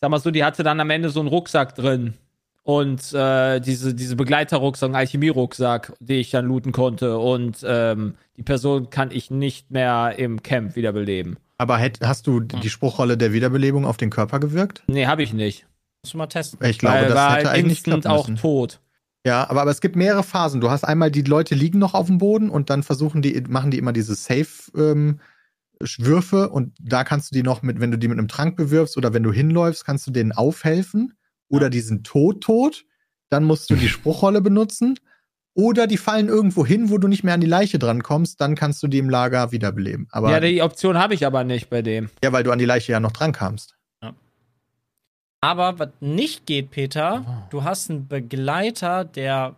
[0.00, 2.14] sag mal so, die hatte dann am Ende so einen Rucksack drin.
[2.62, 7.18] Und äh, diese, diese Begleiterrucksack, einen Alchemie-Rucksack, den ich dann looten konnte.
[7.18, 11.38] Und ähm, die Person kann ich nicht mehr im Camp wiederbeleben.
[11.58, 14.82] Aber hätt, hast du die Spruchrolle der Wiederbelebung auf den Körper gewirkt?
[14.86, 15.66] Nee, habe ich nicht.
[16.02, 16.58] Musst du mal testen.
[16.66, 18.40] Ich glaube, Weil das war hätte halt eigentlich instant klappen auch müssen.
[18.40, 18.80] tot.
[19.26, 20.60] Ja, aber, aber es gibt mehrere Phasen.
[20.62, 23.70] Du hast einmal, die Leute liegen noch auf dem Boden und dann versuchen die, machen
[23.70, 25.18] die immer diese Safe-Würfe
[26.48, 29.12] und da kannst du die noch mit, wenn du die mit einem Trank bewirfst oder
[29.12, 31.12] wenn du hinläufst, kannst du denen aufhelfen.
[31.48, 32.86] Oder die sind tot, tot.
[33.28, 34.98] Dann musst du die Spruchrolle benutzen.
[35.52, 38.54] Oder die fallen irgendwo hin, wo du nicht mehr an die Leiche dran kommst, dann
[38.54, 40.06] kannst du die im Lager wiederbeleben.
[40.12, 42.08] Aber ja, die Option habe ich aber nicht bei dem.
[42.22, 43.76] ja, weil du an die Leiche ja noch dran kamst.
[45.40, 47.32] Aber was nicht geht, Peter, Oh.
[47.50, 49.54] du hast einen Begleiter, der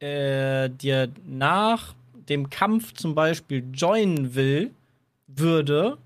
[0.00, 1.94] äh, dir nach
[2.28, 4.70] dem Kampf zum Beispiel joinen will,
[5.26, 5.98] würde,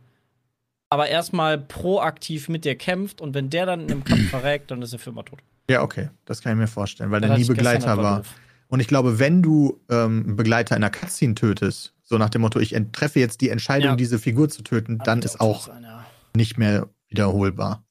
[0.91, 4.93] aber erstmal proaktiv mit dir kämpft und wenn der dann im Kampf verreckt, dann ist
[4.93, 5.39] er für immer tot.
[5.71, 6.11] Ja, okay.
[6.27, 8.23] Das kann ich mir vorstellen, weil der nie Begleiter war.
[8.69, 12.43] Und ich glaube, wenn du ähm, einen Begleiter in einer Cutscene tötest, so nach dem
[12.43, 13.97] Motto, ich treffe jetzt die Entscheidung, Ja.
[13.97, 16.05] diese Figur zu töten, dann ist auch so sein, ja.
[16.37, 17.84] nicht mehr wiederholbar.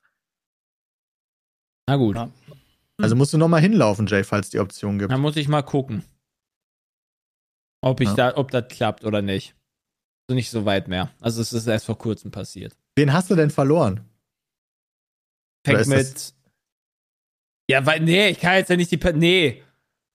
[1.87, 2.15] Na gut.
[2.15, 2.29] Ja.
[3.01, 5.11] Also musst du noch mal hinlaufen, Jay, falls die Option gibt.
[5.11, 6.03] Dann muss ich mal gucken.
[7.81, 8.15] Ob ich Ja.
[8.31, 9.55] da, ob das klappt oder nicht.
[10.27, 11.11] Also nicht so weit mehr.
[11.19, 12.77] Also es ist erst vor kurzem passiert.
[12.95, 14.07] Wen hast du denn verloren?
[15.65, 15.97] Fängt mit.
[16.13, 16.35] das-
[17.69, 18.99] Ja, weil, nee, ich kann jetzt ja nicht die.
[19.13, 19.63] Nee.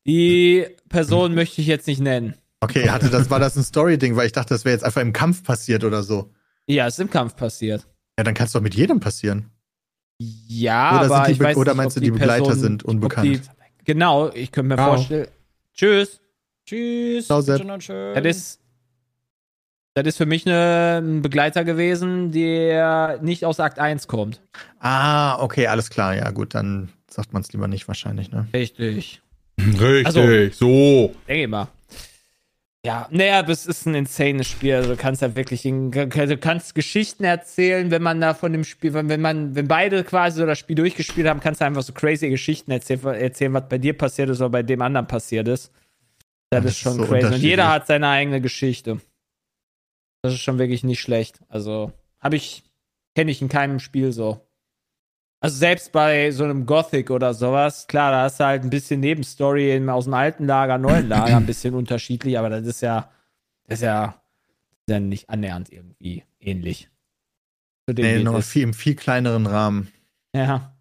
[0.07, 2.35] Die Person möchte ich jetzt nicht nennen.
[2.61, 5.13] Okay, hatte das, war das ein Story-Ding, weil ich dachte, das wäre jetzt einfach im
[5.13, 6.33] Kampf passiert oder so.
[6.67, 7.87] Ja, ist im Kampf passiert.
[8.19, 9.51] Ja, dann kann es doch mit jedem passieren.
[10.21, 12.61] Ja, Oder aber sind die ich weiß oder nicht, meinst ob du, die Begleiter Person-
[12.61, 13.27] sind unbekannt?
[13.27, 13.41] Die,
[13.85, 14.95] genau, ich könnte mir Ciao.
[14.97, 15.29] vorstellen.
[15.75, 16.21] Tschüss.
[16.67, 17.27] Tschüss.
[17.29, 17.41] Ciao.
[17.41, 18.61] Das ist,
[19.95, 24.41] das ist für mich eine, ein Begleiter gewesen, der nicht aus Akt 1 kommt.
[24.81, 26.15] Ah, okay, alles klar.
[26.17, 28.49] Ja, gut, dann sagt man es lieber nicht wahrscheinlich, ne?
[28.53, 29.23] Richtig.
[29.59, 31.15] Richtig, Also- so.
[31.29, 31.69] Denke ich mal.
[32.87, 34.77] Ja, naja, das ist ein insanes Spiel.
[34.77, 38.95] Also du kannst ja wirklich, du kannst Geschichten erzählen, wenn man da von dem Spiel,
[38.95, 42.29] wenn, man, wenn beide quasi so das Spiel durchgespielt haben, kannst du einfach so crazy
[42.31, 45.73] Geschichten erzählen, erzählen, was bei dir passiert ist oder bei dem anderen passiert ist.
[46.51, 47.27] Das, das ist schon so crazy.
[47.27, 49.01] Und jeder hat seine eigene Geschichte.
[50.23, 51.41] Das ist schon wirklich nicht schlecht.
[51.49, 52.63] Also, habe ich,
[53.15, 54.48] kenne ich in keinem Spiel so.
[55.41, 59.01] Also selbst bei so einem Gothic oder sowas, klar, da hast du halt ein bisschen
[59.01, 63.11] Nebenstory aus dem alten Lager, neuen Lager, ein bisschen unterschiedlich, aber das ist ja,
[63.65, 64.15] das ist ja, das
[64.87, 66.89] ist ja nicht annähernd irgendwie ähnlich.
[67.87, 69.93] Zu dem Nee, noch viel, im viel kleineren Rahmen.
[70.35, 70.78] Ja.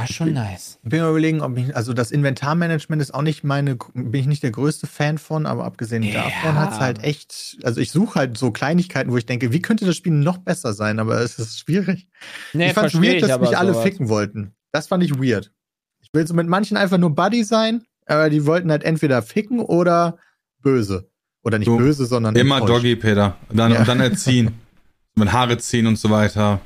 [0.00, 0.78] War schon nice.
[0.82, 4.26] Ich bin mal überlegen, ob ich, also das Inventarmanagement ist auch nicht meine, bin ich
[4.26, 6.24] nicht der größte Fan von, aber abgesehen Ja.
[6.24, 9.60] davon hat es halt echt, also ich suche halt so Kleinigkeiten, wo ich denke, wie
[9.62, 12.08] könnte das Spiel noch besser sein, aber es ist schwierig.
[12.52, 13.84] Nee, ich fand verstehe weird, dass mich alle sowas.
[13.84, 14.52] ficken wollten.
[14.72, 15.52] Das fand ich weird.
[16.00, 19.60] Ich will so mit manchen einfach nur Buddy sein, aber die wollten halt entweder ficken
[19.60, 20.18] oder
[20.62, 21.08] böse.
[21.42, 22.78] Oder nicht So, böse, sondern Immer enttäuscht.
[22.84, 23.36] Doggy, Peter.
[23.48, 23.80] Und dann, Ja.
[23.80, 24.52] und dann erziehen.
[25.16, 26.60] mit Haare ziehen und so weiter.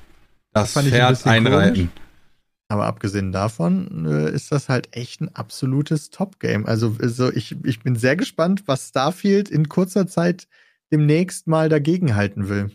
[0.52, 1.90] Das, Das fand ich ein Pferd bisschen einreiten.
[2.68, 6.66] Aber abgesehen davon äh, ist das halt echt ein absolutes Top-Game.
[6.66, 10.48] Also, also ich, ich bin sehr gespannt, was Starfield in kurzer Zeit
[10.90, 12.70] demnächst mal dagegenhalten will.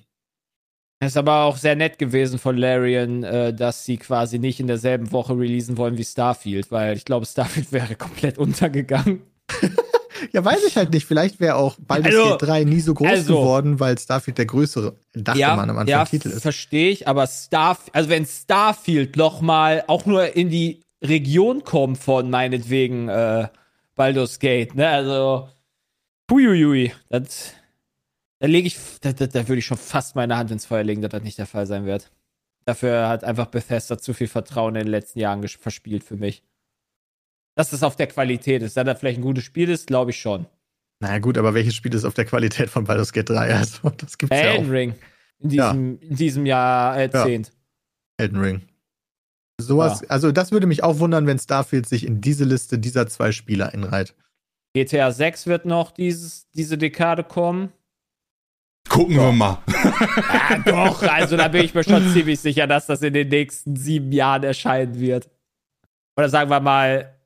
[1.01, 5.11] Ist aber auch sehr nett gewesen von Larian, äh, dass sie quasi nicht in derselben
[5.11, 9.21] Woche releasen wollen wie Starfield, weil ich glaube, Starfield wäre komplett untergegangen.
[10.31, 11.05] Ja, weiß ich halt nicht.
[11.05, 14.45] Vielleicht wäre auch Baldur's Also- Gate 3 nie so groß also- geworden, weil Starfield der
[14.45, 16.41] größere, dachte man am Anfang, ja, Titel ist.
[16.41, 21.97] verstehe ich, aber Starfield, also wenn Starfield noch mal auch nur in die Region kommt
[21.97, 23.47] von meinetwegen äh,
[23.95, 25.49] Baldur's Gate, ne, also
[26.29, 27.53] huiuiui, das,
[28.39, 31.01] da lege ich, da, da, da würde ich schon fast meine Hand ins Feuer legen,
[31.01, 32.11] dass das nicht der Fall sein wird.
[32.65, 36.43] Dafür hat einfach Bethesda zu viel Vertrauen in den letzten Jahren verspielt für mich.
[37.59, 38.77] Dass das auf der Qualität ist.
[38.77, 40.45] Dass das vielleicht ein gutes Spiel ist, glaube ich schon.
[41.01, 43.53] Naja, gut, aber welches Spiel ist auf der Qualität von Baldur's Gate 3?
[43.53, 44.71] Also, das gibt's ja Elden auch.
[44.71, 44.95] Ring.
[45.39, 45.71] In Ja.
[45.73, 47.51] diesem, in diesem Jahr Jahrzehnt.
[48.17, 48.61] Elden Ring.
[49.59, 53.33] Sowas, also das würde mich auch wundern, wenn Starfield sich in diese Liste dieser zwei
[53.33, 54.15] Spieler einreiht.
[54.73, 57.73] GTA 6 wird noch dieses, diese Dekade kommen.
[58.87, 59.61] Gucken wir mal.
[59.67, 63.75] Ah, doch, also da bin ich mir schon ziemlich sicher, dass das in den nächsten
[63.75, 65.29] sieben Jahren erscheinen wird.
[66.17, 67.18] Oder sagen wir mal,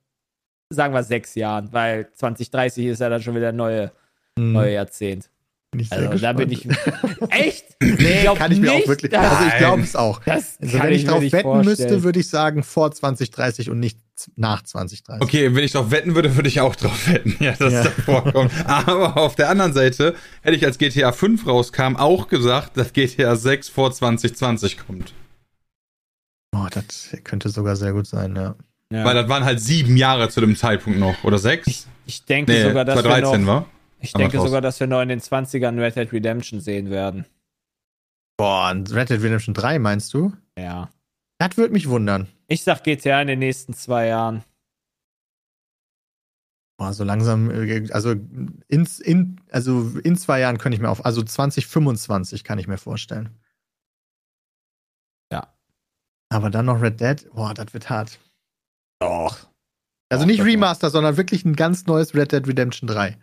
[0.74, 3.92] sagen wir sechs Jahren, weil 2030 ist ja dann schon wieder neue,
[4.38, 5.30] Hm, neue Jahrzehnt.
[5.72, 6.68] bin ich sehr Also da bin ich.
[7.30, 7.66] Echt?
[7.82, 9.18] Nee, glaub kann ich mir nicht, auch wirklich.
[9.18, 10.22] Also ich glaube es auch.
[10.24, 11.66] Das Also wenn ich mir drauf wetten vorstellen.
[11.90, 13.98] müsste, würde ich sagen vor 2030 und nicht
[14.36, 15.22] nach 2030.
[15.24, 17.84] Okay, wenn ich drauf wetten würde, würde ich auch drauf wetten, ja, dass Ja.
[17.84, 18.52] das vorkommt.
[18.66, 23.36] Aber auf der anderen Seite hätte ich, als GTA 5 rauskam, auch gesagt, dass GTA
[23.36, 25.14] 6 vor 2020 kommt.
[26.56, 28.56] Oh, das könnte sogar sehr gut sein, ja.
[28.94, 29.04] Ja.
[29.06, 31.24] Weil das waren halt sieben Jahre zu dem Zeitpunkt noch.
[31.24, 31.88] Oder sechs?
[32.06, 33.66] ich denke Nee, sogar, dass wir 2013 noch, war.
[34.00, 37.26] ich denke sogar, dass wir noch in den 20ern Red Dead Redemption sehen werden.
[38.38, 40.32] Boah, und Red Dead Redemption 3 meinst du?
[40.60, 40.90] Ja.
[41.40, 42.28] Das würde mich wundern.
[42.48, 44.44] Ich sag GTA in den nächsten zwei Jahren.
[46.78, 51.04] Boah, so langsam, äh, also in, in, also in zwei Jahren könnte ich mir auf,
[51.04, 53.30] also 2025 kann ich mir vorstellen.
[55.32, 55.52] Ja.
[56.30, 58.20] Aber dann noch Red Dead, boah, das wird hart.
[59.04, 59.38] Doch.
[60.10, 60.42] Also nicht.
[60.44, 63.18] Remaster, sondern wirklich ein ganz neues Red Dead Redemption 3.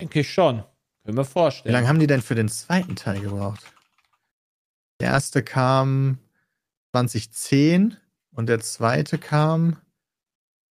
[0.00, 0.62] Denke ich schon.
[1.04, 1.72] Können wir Wie vorstellen.
[1.72, 3.60] lange haben die denn für den zweiten Teil gebraucht?
[5.00, 6.18] Der erste kam
[6.92, 7.96] 2010
[8.30, 9.76] und der zweite kam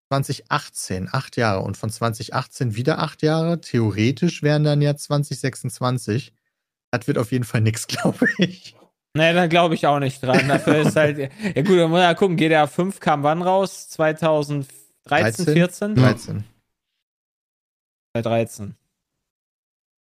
[0.10, 1.62] 2018, acht Jahre.
[1.62, 3.62] Und von 2018 wieder acht Jahre.
[3.62, 6.34] Theoretisch wären dann ja 2026.
[6.92, 8.76] Das wird auf jeden Fall nichts, glaube ich.
[9.14, 10.48] Nee, da glaube ich auch nicht dran.
[10.48, 11.18] Dafür ist halt.
[11.56, 12.38] Ja, gut, dann muss man ja gucken.
[12.38, 13.90] GTA 5 kam wann raus?
[13.90, 14.68] 2013,
[15.06, 15.46] 13?
[15.54, 15.96] 14?
[15.96, 16.44] 13.
[18.16, 18.76] 2013.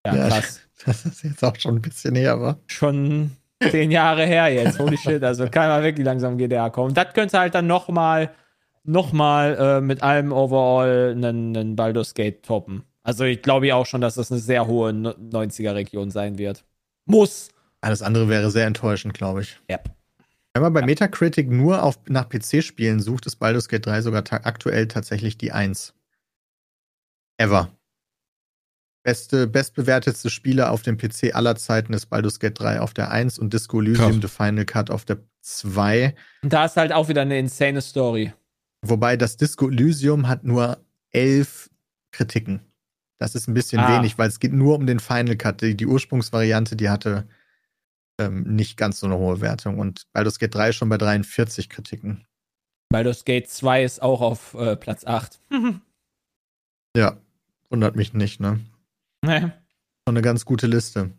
[0.05, 0.27] Ja, Ja.
[0.29, 0.59] krass.
[0.83, 2.57] Das ist jetzt auch schon ein bisschen her, aber.
[2.65, 3.29] Schon
[3.69, 4.79] zehn Jahre her jetzt.
[4.79, 5.23] Holy shit.
[5.23, 6.95] Also kann man wirklich langsam GTA kommen.
[6.95, 8.31] Das könnte halt dann nochmal
[8.83, 12.83] noch mal, äh, mit allem overall einen, einen Baldur's Gate toppen.
[13.03, 16.63] Also ich glaube ja auch schon, dass das eine sehr hohe No- 90er-Region sein wird.
[17.05, 17.49] Muss.
[17.81, 19.59] Alles andere wäre sehr enttäuschend, glaube ich.
[19.69, 19.79] Ja.
[20.53, 24.41] Wenn man bei Metacritic nur auf, nach PC-Spielen sucht, ist Baldur's Gate 3 sogar ta
[24.43, 25.93] aktuell tatsächlich die 1.
[27.37, 27.71] Ever.
[29.03, 33.39] Beste, bestbewertetste Spiele auf dem PC aller Zeiten ist Baldur's Gate 3 auf der 1
[33.39, 36.13] und Disco Elysium The Final Cut auf der 2.
[36.43, 38.33] Und da ist halt auch wieder eine insane Story.
[38.83, 41.71] Wobei das Disco Elysium hat nur elf
[42.11, 42.61] Kritiken.
[43.17, 43.97] Das ist ein bisschen Ah.
[43.97, 45.61] wenig, weil es geht nur um den Final Cut.
[45.61, 47.27] Die, die Ursprungsvariante, die hatte
[48.21, 49.79] ähm, nicht ganz so eine hohe Wertung.
[49.79, 52.25] Und Baldur's Gate 3 ist schon bei 43 Kritiken.
[52.89, 55.39] Baldur's Gate 2 ist auch auf äh, Platz 8.
[56.93, 57.15] Ja,
[57.69, 58.59] wundert mich nicht, ne?
[59.23, 59.39] Nee.
[59.39, 59.53] Schon
[60.07, 61.11] eine ganz gute Liste.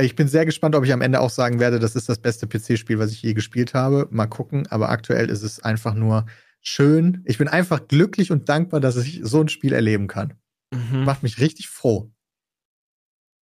[0.00, 2.46] Ich bin sehr gespannt, ob ich am Ende auch sagen werde, das ist das beste
[2.46, 4.06] PC-Spiel, was ich je gespielt habe.
[4.12, 4.68] Mal gucken.
[4.68, 6.26] Aber aktuell ist es einfach nur
[6.60, 7.22] schön.
[7.24, 10.34] Ich bin einfach glücklich und dankbar, dass ich so ein Spiel erleben kann.
[10.72, 11.02] Mhm.
[11.02, 12.10] Macht mich richtig froh.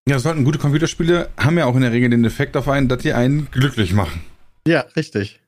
[0.09, 3.03] Ja, sollten gute Computerspiele haben ja auch in der Regel den Effekt auf einen, dass
[3.03, 4.21] die einen glücklich machen.
[4.67, 5.39] Ja, richtig.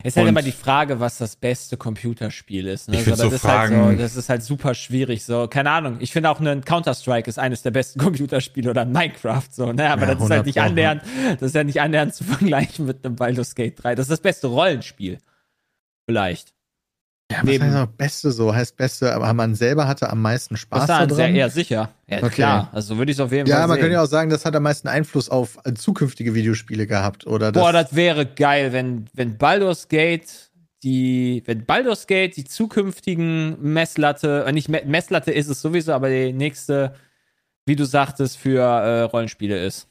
[0.00, 2.88] Es ist halt Und- immer die Frage, was das beste Computerspiel ist.
[2.88, 2.94] Ne?
[2.98, 5.24] Ich find das, so ist halt Fragen- so, das ist halt super schwierig.
[5.24, 5.96] So, keine Ahnung.
[5.98, 9.48] Ich finde auch ein Counter-Strike ist eines der besten Computerspiele oder ein Minecraft.
[9.50, 9.90] So, ne?
[9.90, 11.02] Aber Ja, das ist halt 100 nicht annähernd,
[11.40, 13.96] das ist ja nicht annähernd zu vergleichen mit einem Baldur's Gate 3.
[13.96, 15.18] Das ist das beste Rollenspiel.
[16.08, 16.54] Vielleicht.
[17.30, 18.54] Ja, was heißt auch Beste so?
[18.54, 21.36] Heißt Beste, aber man selber hatte am meisten Spaß Das ist dann sehr daran.
[21.36, 21.90] eher sicher.
[22.06, 22.30] Ja, Okay.
[22.30, 22.68] klar.
[22.72, 23.80] Also würde ich es auf jeden ja, Fall man sehen.
[23.82, 27.26] könnte ja auch sagen, das hat am meisten Einfluss auf äh, zukünftige Videospiele gehabt.
[27.26, 30.50] Oder das, Boah, das wäre geil, wenn, wenn Baldur's Gate
[30.82, 36.08] die, wenn Baldur's Gate die zukünftigen Messlatte, äh, nicht Me Messlatte ist es sowieso, aber
[36.08, 36.94] die nächste,
[37.66, 39.86] wie du sagtest, für äh, Rollenspiele ist.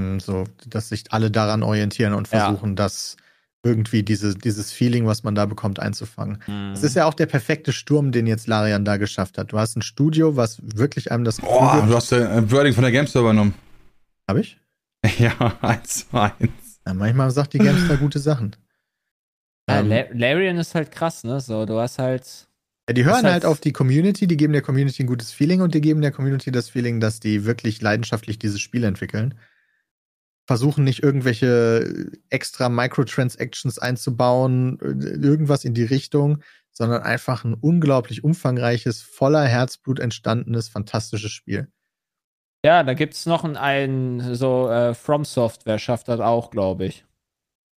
[0.00, 2.46] Hm, so, dass sich alle daran orientieren und Ja.
[2.46, 3.16] versuchen, das
[3.64, 6.38] irgendwie diese, dieses Feeling, was man da bekommt, einzufangen.
[6.46, 6.72] Mhm.
[6.72, 9.52] Es ist ja auch der perfekte Sturm, den jetzt Larian da geschafft hat.
[9.52, 12.92] Du hast ein Studio, was wirklich einem das Boah, du hast äh, Wording von der
[12.92, 13.54] Gamester übernommen.
[14.28, 14.58] Hab ich?
[15.18, 16.80] Ja, eins zu eins.
[16.86, 18.56] Ja, manchmal sagt die Gamester gute Sachen.
[19.68, 21.40] ja, Ähm, La Larian ist halt krass, ne?
[21.40, 22.46] So, du hast halt.
[22.88, 25.60] Ja, die hören heißt- halt auf die Community, die geben der Community ein gutes Feeling
[25.62, 29.34] und die geben der Community das Feeling, dass die wirklich leidenschaftlich dieses Spiel entwickeln.
[30.46, 38.24] Versuchen nicht irgendwelche extra Microtransactions einzubauen, äh, irgendwas in die Richtung, sondern einfach ein unglaublich
[38.24, 41.68] umfangreiches, voller Herzblut entstandenes, fantastisches Spiel.
[42.64, 47.04] Ja, da gibt's noch ein, ein so äh, From Software schafft das auch, glaube ich.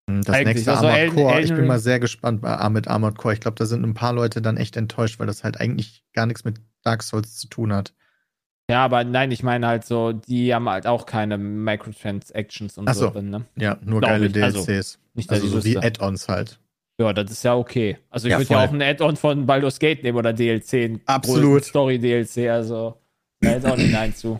[0.07, 3.17] Das Eigentlich, nächste also Armored Elden- Core, ich bin mal sehr gespannt bei, mit Armored
[3.17, 3.33] Core.
[3.33, 6.27] Ich glaube, da sind ein paar Leute dann echt enttäuscht, weil das halt eigentlich gar
[6.27, 7.93] nichts mit Dark Souls zu tun hat.
[8.69, 12.93] Ja, aber nein, ich meine halt so, die haben halt auch keine Microtransactions und Ach
[12.95, 13.09] so so.
[13.11, 13.45] drin, ne?
[13.57, 14.99] Ja, nur Glaub geile ich, also, DLCs.
[15.13, 15.77] Nicht, dass Also, so wie.
[15.77, 16.59] Add-ons halt.
[16.99, 17.97] Ja, das ist ja okay.
[18.09, 20.99] Also ich Ja, würde ja auch ein Add-on von Baldur's Gate nehmen oder DLC.
[21.05, 21.65] Absolut.
[21.65, 22.97] Story-DLC, also
[23.41, 24.39] da jetzt auch nicht Nein zu.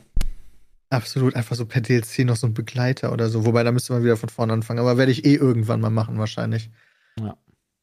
[0.90, 3.46] Absolut, einfach so per DLC noch so ein Begleiter oder so.
[3.46, 4.80] Wobei, da müsste man wieder von vorne anfangen.
[4.80, 6.70] Aber werde ich eh irgendwann mal machen, wahrscheinlich.
[7.20, 7.36] Ja.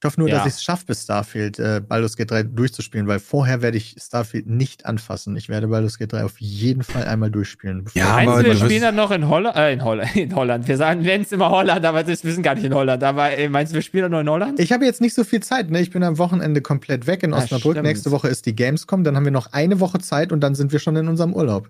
[0.02, 0.38] Ich hoffe nur, Ja.
[0.38, 3.94] dass ich es schaffe, bis Starfield äh, Baldur's Gate 3 durchzuspielen, weil vorher werde ich
[4.00, 5.36] Starfield nicht anfassen.
[5.36, 7.84] Ich werde Baldur's Gate 3 auf jeden Fall einmal durchspielen.
[7.84, 9.54] bevor- Ja, Meinst aber du, wir du spielen dann noch in Holland?
[9.56, 10.16] Äh, in Holland.
[10.16, 10.66] In Holland.
[10.66, 13.04] Wir sagen, wenn es immer Holland, aber das wissen gar nicht in Holland.
[13.04, 14.58] Aber äh, meinst du, wir spielen dann nur in Holland?
[14.58, 15.80] Ich habe jetzt nicht so viel Zeit, ne?
[15.80, 17.74] Ich bin am Wochenende komplett weg in Osnabrück.
[17.74, 17.86] stimmt.
[17.86, 20.72] Nächste Woche ist die Gamescom, dann haben wir noch eine Woche Zeit und dann sind
[20.72, 21.68] wir schon in unserem Urlaub.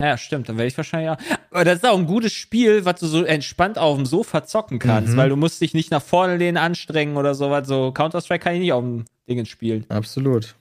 [0.00, 1.36] Ja, stimmt, dann werde ich wahrscheinlich ja.
[1.50, 4.78] Aber das ist auch ein gutes Spiel, was du so entspannt auf dem Sofa zocken
[4.78, 5.16] kannst, Mhm.
[5.16, 7.66] weil du musst dich nicht nach vorne lehnen, anstrengen oder sowas.
[7.66, 9.84] So Counter-Strike kann ich nicht auf dem Ding spielen.
[9.88, 10.54] Absolut.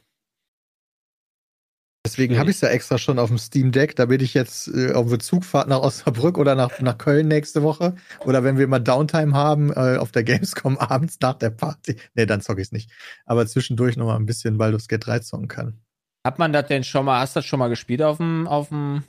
[2.06, 4.94] Deswegen habe ich es ja extra schon auf dem Steam Deck, damit ich jetzt äh,
[4.94, 7.96] auf eine Zugfahrt nach Osnabrück oder nach, nach Köln nächste Woche
[8.26, 11.98] oder wenn wir mal Downtime haben äh, auf der Gamescom abends nach der Party.
[12.16, 12.90] Nee, dann zocke ich es nicht.
[13.26, 15.82] Aber zwischendurch noch mal ein bisschen Baldur's Gate 3 zocken kann.
[16.26, 18.70] Hat man das denn schon mal, hast du das schon mal gespielt auf dem, auf
[18.70, 19.04] dem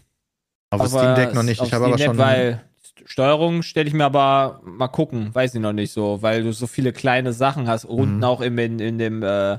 [0.70, 1.62] Auf dem Steam Deck noch nicht.
[1.62, 2.18] Ich habe aber schon.
[2.18, 2.62] Weil
[3.07, 6.66] Steuerung stelle ich mir aber mal gucken, weiß ich noch nicht so, weil du so
[6.66, 8.24] viele kleine Sachen hast, unten Mhm.
[8.24, 9.59] auch im, in, in dem äh,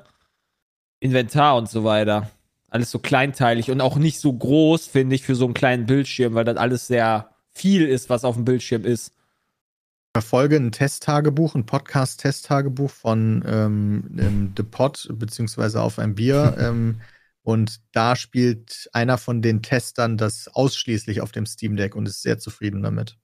[0.99, 2.29] Inventar und so weiter.
[2.69, 6.35] Alles so kleinteilig und auch nicht so groß, finde ich, für so einen kleinen Bildschirm,
[6.35, 9.13] weil das alles sehr viel ist, was auf dem Bildschirm ist.
[10.13, 16.55] verfolge ein Testtagebuch, ein Podcast-Testtagebuch von ähm, The Pod, beziehungsweise auf ein Bier.
[16.59, 17.01] ähm,
[17.41, 22.21] und da spielt einer von den Testern das ausschließlich auf dem Steam Deck und ist
[22.21, 23.17] sehr zufrieden damit.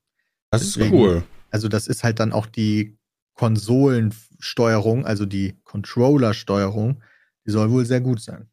[0.52, 1.24] Das ist Deswegen- cool.
[1.52, 2.98] Also, das ist halt dann auch die
[3.36, 7.02] Konsolensteuerung, also die Controller-Steuerung,
[7.46, 8.50] die soll wohl sehr gut sein.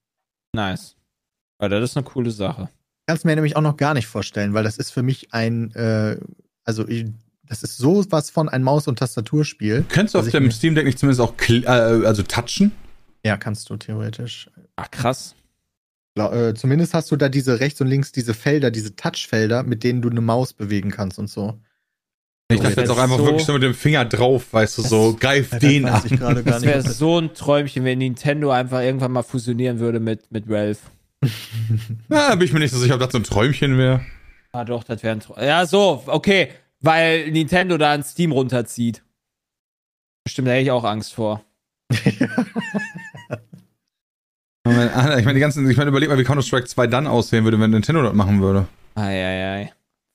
[0.54, 0.96] Nice.
[1.60, 2.68] Ja, das ist eine coole Sache.
[3.06, 6.18] Kannst mir nämlich auch noch gar nicht vorstellen, weil das ist für mich ein, äh,
[6.64, 7.06] also ich,
[7.44, 9.84] das ist so was von ein Maus- und Tastaturspiel.
[9.88, 12.72] Könntest du auf dem Steam Deck nicht zumindest auch äh, also touchen?
[13.24, 14.50] Ja, kannst du theoretisch.
[14.76, 15.34] Ach, krass.
[16.16, 20.02] Äh, zumindest hast du da diese rechts und links diese Felder, diese Touchfelder, mit denen
[20.02, 21.58] du eine Maus bewegen kannst und so.
[22.50, 24.82] Ich dachte das jetzt auch einfach so- wirklich so mit dem Finger drauf, weißt du,
[24.82, 26.02] so, greif den an.
[26.04, 30.00] ich gerade gar Das wäre so ein Träumchen, wenn Nintendo einfach irgendwann mal fusionieren würde
[30.00, 30.90] mit, mit Ralph.
[32.08, 34.04] Na, da bin ich mir nicht so sicher, ob das so ein Träumchen wäre.
[34.52, 35.46] Ah, doch, das wäre ein Träumchen.
[35.46, 36.50] Ja, so, okay.
[36.80, 39.02] Weil Nintendo da ein Steam runterzieht.
[40.24, 41.42] Bestimmt, da hätte ich auch Angst vor.
[41.90, 42.18] Ich
[44.74, 47.58] meine, ich meine, die ganzen, ich meine, überleg mal, wie Counter-Strike 2 dann aussehen würde,
[47.60, 48.66] wenn Nintendo das machen würde.
[48.94, 49.72] Eieiei.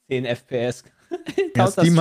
[0.09, 0.83] 10 FPS.
[1.55, 1.99] Ja, Steam.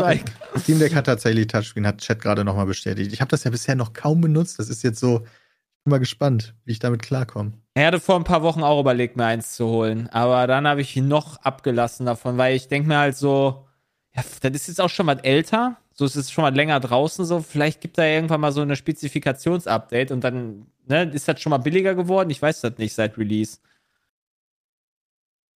[0.58, 3.12] Steam Deck hat tatsächlich Touchscreen, hat Chat gerade nochmal bestätigt.
[3.12, 4.58] Ich habe das ja bisher noch kaum benutzt.
[4.58, 7.52] Das ist jetzt so, ich bin mal gespannt, wie ich damit klarkomme.
[7.74, 10.08] Ich hatte vor ein paar Wochen auch überlegt, mir eins zu holen.
[10.10, 13.66] Aber dann habe ich noch abgelassen davon, weil ich denke mir halt so,
[14.14, 15.76] ja, das ist jetzt auch schon mal älter.
[15.92, 17.40] So es ist schon mal länger draußen so.
[17.40, 21.58] Vielleicht gibt da irgendwann mal so eine Spezifikationsupdate und dann ne, ist das schon mal
[21.58, 22.30] billiger geworden.
[22.30, 23.58] Ich weiß das nicht seit Release.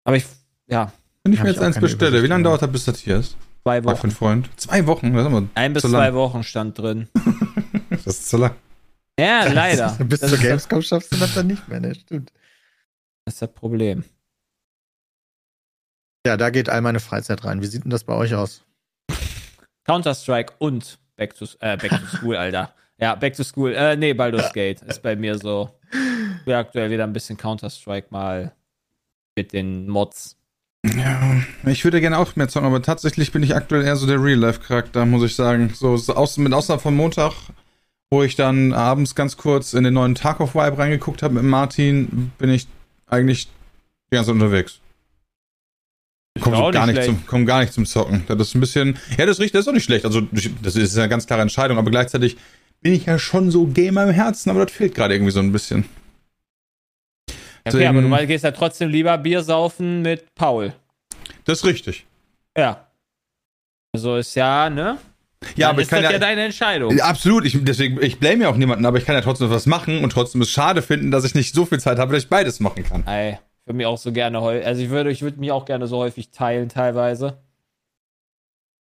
[0.04, 0.26] Aber ich,
[0.66, 0.92] ja,
[1.24, 3.36] Wenn ich mir jetzt eins bestelle, Übersicht wie lange dauert das, bis das hier ist?
[3.62, 4.02] zwei Wochen.
[4.02, 4.50] einen Freund.
[4.56, 6.14] Zwei Wochen, das ist, aber Ein bis zwei lang.
[6.14, 7.08] Wochen stand drin.
[7.90, 8.54] Das ist zu lang.
[9.18, 9.90] Ja, leider.
[10.04, 11.94] Bis das, zur Gamescom schaffst du das dann nicht mehr, ne?
[11.94, 12.32] Stimmt.
[13.24, 14.04] das ist das Problem.
[16.24, 17.60] Ja, da geht all meine Freizeit rein.
[17.60, 18.64] Wie sieht denn das bei euch aus?
[19.84, 22.72] Counter-Strike und Back to, äh, Back to School, Alter.
[23.00, 23.74] Ja, Back to School.
[23.74, 25.70] Äh, nee, Baldur's Gate ist bei mir so.
[25.92, 28.52] Ich will aktuell wieder ein bisschen Counter-Strike mal
[29.36, 30.36] mit den Mods.
[30.84, 34.22] Ja, ich würde gerne auch mehr zocken, aber tatsächlich bin ich aktuell eher so der
[34.22, 35.72] Real-Life-Charakter, muss ich sagen.
[35.74, 37.32] So, so aus, mit Ausnahme von Montag,
[38.10, 42.50] wo ich dann abends ganz kurz in den neuen Tarkov-Vibe reingeguckt habe mit Martin, bin
[42.50, 42.66] ich
[43.06, 43.48] eigentlich
[44.10, 44.80] die ganze Zeit unterwegs.
[46.40, 48.24] Komm, auch so gar nicht zum, komm gar nicht zum Zocken.
[48.28, 50.04] Das ist ein bisschen, ja, das richtig, das ist auch nicht schlecht.
[50.04, 50.22] Also,
[50.62, 52.36] das ist eine ganz klare Entscheidung, aber gleichzeitig
[52.82, 55.52] bin ich ja schon so Gamer im Herzen, aber das fehlt gerade irgendwie so ein
[55.52, 55.84] bisschen.
[57.28, 60.72] Okay, Deswegen- aber du mal- gehst ja trotzdem lieber Bier saufen mit Paul.
[61.44, 62.06] Das ist richtig.
[62.56, 62.86] Ja.
[63.94, 64.98] Also ist ja, ne?
[65.56, 66.96] Ja, Dann aber ich ist kann das ja, ja deine Entscheidung.
[66.96, 69.66] Ja, Absolut, ich, deswegen, ich blame ja auch niemanden, aber ich kann ja trotzdem was
[69.66, 72.28] machen und trotzdem es schade finden, dass ich nicht so viel Zeit habe, dass ich
[72.30, 73.06] beides machen kann.
[73.06, 75.86] Ey, ich würde mich auch so gerne also ich würde, ich würde mich auch gerne
[75.86, 77.38] so häufig teilen teilweise.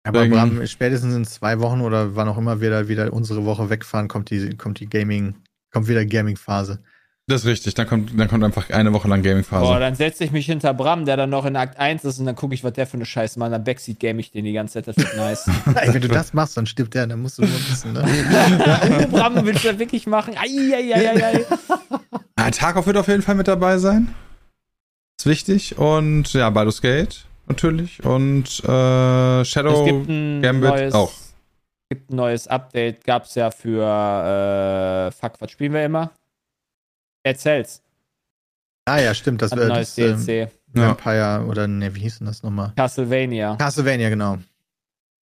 [0.03, 3.69] Aber Bram, spätestens in zwei Wochen oder wann auch immer wir da wieder unsere Woche
[3.69, 5.35] wegfahren, kommt die, kommt die Gaming,
[5.71, 6.79] kommt wieder Gaming-Phase.
[7.27, 9.63] Das ist richtig, dann kommt, dann kommt einfach eine Woche lang Gaming-Phase.
[9.63, 12.25] Boah, dann setze ich mich hinter Bram, der dann noch in Akt 1 ist und
[12.25, 13.51] dann gucke ich, was der für eine Scheiße macht.
[13.51, 14.87] Dann Backseat game ich den die ganze Zeit.
[14.87, 15.47] Das wird nice.
[15.75, 18.03] Ey, wenn du das machst, dann stirbt der, dann musst du nur wissen, ne?
[19.11, 20.33] Bram, willst du das wirklich machen?
[20.37, 21.45] Eieieiei.
[22.51, 24.15] Tarkov wird auf jeden Fall mit dabei sein.
[25.19, 25.77] Ist wichtig.
[25.77, 28.03] Und ja, Baldur's Gate natürlich.
[28.05, 31.11] Und äh, Shadow Es gibt ein Gambit neues, auch.
[31.89, 33.03] gibt ein neues Update.
[33.03, 33.83] Gab es ja für.
[33.83, 36.11] Äh, fuck, was spielen wir immer?
[37.35, 37.83] Cells.
[38.85, 40.51] Ah ja, stimmt, das Ein wäre neues das, ähm, DLC.
[40.75, 40.87] Ja.
[40.97, 42.73] Vampire oder ne, wie hieß denn das nochmal?
[42.75, 43.55] Castlevania.
[43.55, 44.37] Castlevania, genau.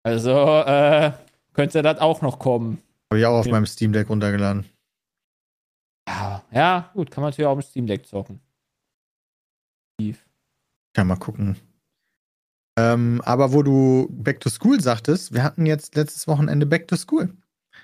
[0.03, 0.31] Also,
[0.63, 1.11] äh,
[1.53, 2.81] könnte das auch noch kommen.
[3.09, 3.51] Habe ich auch auf Ja.
[3.51, 4.65] meinem Steam Deck runtergeladen.
[6.07, 8.39] Ja, ja, gut, kann man natürlich auch im Steam Deck zocken.
[9.99, 10.25] Tief.
[10.93, 11.57] Kann mal gucken.
[12.77, 16.95] Ähm, aber wo du Back to School sagtest, wir hatten jetzt letztes Wochenende Back to
[16.95, 17.33] School.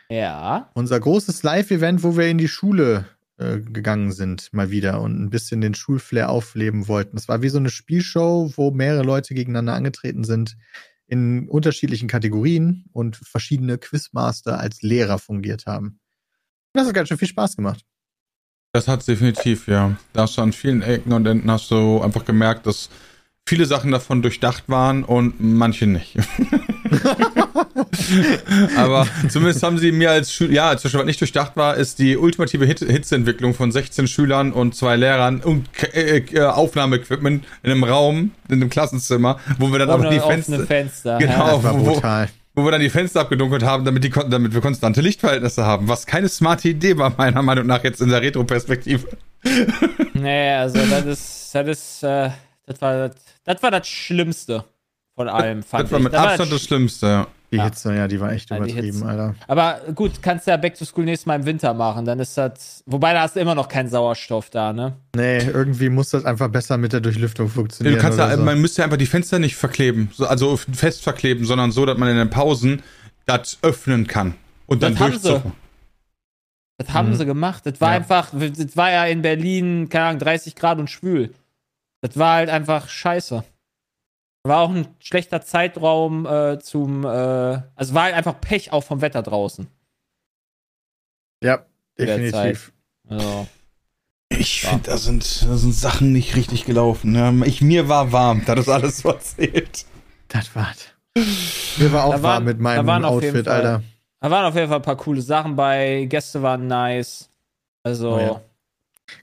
[0.10, 0.70] Ja.
[0.76, 3.06] Unser großes Live-Event, wo wir in die Schule
[3.38, 7.16] äh, gegangen sind, mal wieder und ein bisschen den Schulflair aufleben wollten.
[7.16, 10.56] Das war wie so eine Spielshow, wo mehrere Leute gegeneinander angetreten sind
[11.08, 16.00] in unterschiedlichen Kategorien und verschiedene Quizmaster als Lehrer fungiert haben.
[16.74, 17.84] Das hat ganz schön viel Spaß gemacht.
[18.72, 19.98] Das hat's definitiv, ja.
[20.14, 22.90] Da hast du an vielen Ecken und Enden hast du einfach gemerkt, dass
[23.48, 26.16] viele Sachen davon durchdacht waren und manche nicht.
[28.78, 32.00] Aber zumindest haben sie mir als Schüler, ja, zum Beispiel, was nicht durchdacht war, ist
[32.00, 37.72] die ultimative Hit Hitzeentwicklung von 16 Schülern und zwei Lehrern und äh, äh, Aufnahmeequipment in
[37.72, 41.18] einem Raum, in einem Klassenzimmer, wo wir dann aber die Fenster, Fenster.
[41.24, 41.34] Genau.
[41.48, 41.54] Ja.
[41.56, 42.30] Das war wo- brutal.
[42.56, 46.06] wo wir dann die Fenster abgedunkelt haben, damit, die, damit wir konstante Lichtverhältnisse haben, was
[46.06, 49.08] keine smarte Idee war, meiner Meinung nach jetzt in der Retro-Perspektive.
[50.14, 52.30] Nee, also das ist, das ist, äh,
[52.66, 54.64] das war das, das war das Schlimmste
[55.16, 56.04] von allem, fand Das war ich.
[56.06, 57.28] mit Das war Abstand das Sch- Schlimmste, ja.
[57.52, 57.66] Die Ja.
[57.66, 59.04] Hitze, ja, die war echt übertrieben.
[59.04, 59.36] Alter.
[59.48, 62.84] Aber gut, kannst ja Back to School nächstes Mal im Winter machen, dann ist das,
[62.88, 64.94] wobei da hast du immer noch keinen Sauerstoff da, ne?
[65.16, 67.96] Nee, irgendwie muss das einfach besser mit der Durchlüftung funktionieren.
[67.98, 68.44] Du kannst oder ja, so.
[68.44, 71.96] man müsste ja einfach die Fenster nicht verkleben, so, also fest verkleben, sondern so, dass
[72.00, 72.82] man in den Pausen
[73.28, 74.34] das öffnen kann.
[74.66, 75.52] Und dann Das durchzucken.
[76.80, 77.16] Das haben Mhm.
[77.18, 77.68] sie gemacht.
[77.68, 77.98] Das war Ja.
[77.98, 81.32] einfach, das war ja in Berlin, keine Ahnung, 30 Grad und schwül.
[82.04, 83.44] Das war halt einfach scheiße.
[84.46, 87.08] War auch ein schlechter Zeitraum äh, zum, äh,
[87.76, 89.68] also war halt einfach Pech auch vom Wetter draußen.
[91.44, 91.66] ja,
[91.98, 92.74] definitiv.
[93.08, 93.48] Also,
[94.30, 94.70] Ich Ja.
[94.72, 97.14] finde, da sind, da sind Sachen nicht richtig gelaufen.
[97.16, 99.86] Ja, ich, mir war warm, das ist alles, was zählt.
[100.28, 100.88] Das war's.
[101.78, 103.84] Mir war auch Da waren- warm mit da meinem waren auf jeden Outfit, Fall- Alter.
[104.20, 107.30] da waren auf jeden Fall ein paar coole Sachen bei, Gäste waren nice.
[107.84, 108.42] Also, Oh ja.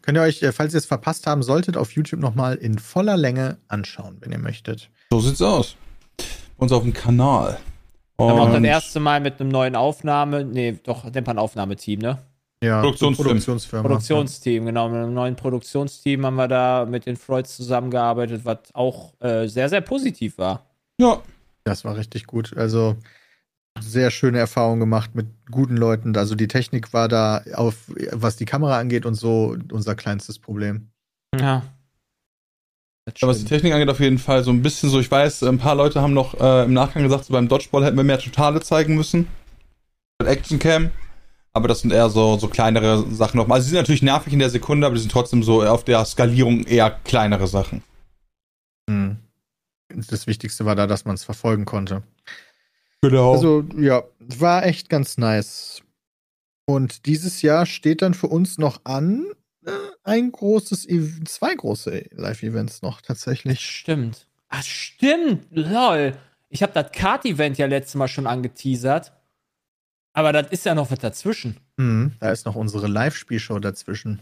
[0.03, 3.17] Könnt ihr euch, äh, falls ihr es verpasst haben solltet, auf YouTube nochmal in voller
[3.17, 4.91] Länge anschauen, wenn ihr möchtet.
[5.11, 5.77] So sieht's aus.
[6.57, 7.59] Uns auf dem Kanal.
[8.19, 12.19] wir haben auch das Und- erste Mal mit einem neuen Aufnahme, nee, doch, Dempern-Aufnahmeteam, ne?
[12.63, 13.29] Ja, Produktionsfirma.
[13.31, 13.89] Produktionsfirma.
[13.89, 14.91] Produktionsteam, genau.
[14.91, 19.71] Mit einem neuen Produktionsteam haben wir da mit den Freuds zusammengearbeitet, was auch äh, sehr,
[19.71, 20.67] sehr positiv war.
[21.01, 21.23] Ja,
[21.65, 22.55] Das war richtig gut.
[22.57, 22.97] Also
[23.79, 26.17] sehr schöne Erfahrung gemacht mit guten Leuten.
[26.17, 27.77] Also die Technik war da auf,
[28.13, 30.89] was die Kamera angeht und so, unser kleinstes Problem.
[31.39, 31.63] Ja.
[33.07, 33.45] Das Ja, was die.
[33.45, 35.01] Technik angeht, auf jeden Fall so ein bisschen so.
[35.01, 37.97] Ich weiß, ein paar Leute haben noch äh, im Nachgang gesagt, so beim Dodgeball hätten
[37.97, 39.27] wir mehr Totale zeigen müssen.
[40.21, 40.91] Mit Action Cam.
[41.53, 43.57] Aber das sind eher so, so kleinere Sachen nochmal.
[43.57, 46.05] Also, sie sind natürlich nervig in der Sekunde, aber die sind trotzdem so auf der
[46.05, 47.83] Skalierung eher kleinere Sachen.
[48.89, 49.17] Hm.
[49.89, 52.05] Das Wichtigste war da, dass man es verfolgen konnte.
[53.03, 53.33] Genau.
[53.33, 55.83] Also, ja, war echt ganz nice.
[56.67, 59.27] Und dieses Jahr steht dann für uns noch an
[59.65, 59.71] äh,
[60.05, 63.61] ein großes, Ev- zwei große Live-Events noch tatsächlich.
[63.61, 64.27] Stimmt.
[64.49, 65.47] Ah, stimmt.
[65.51, 66.17] Lol.
[66.49, 69.13] Ich habe das Kart-Event ja letztes Mal schon angeteasert.
[70.13, 71.57] Aber das ist ja noch was dazwischen.
[71.79, 74.21] Hm, da ist noch unsere Live-Spielshow dazwischen.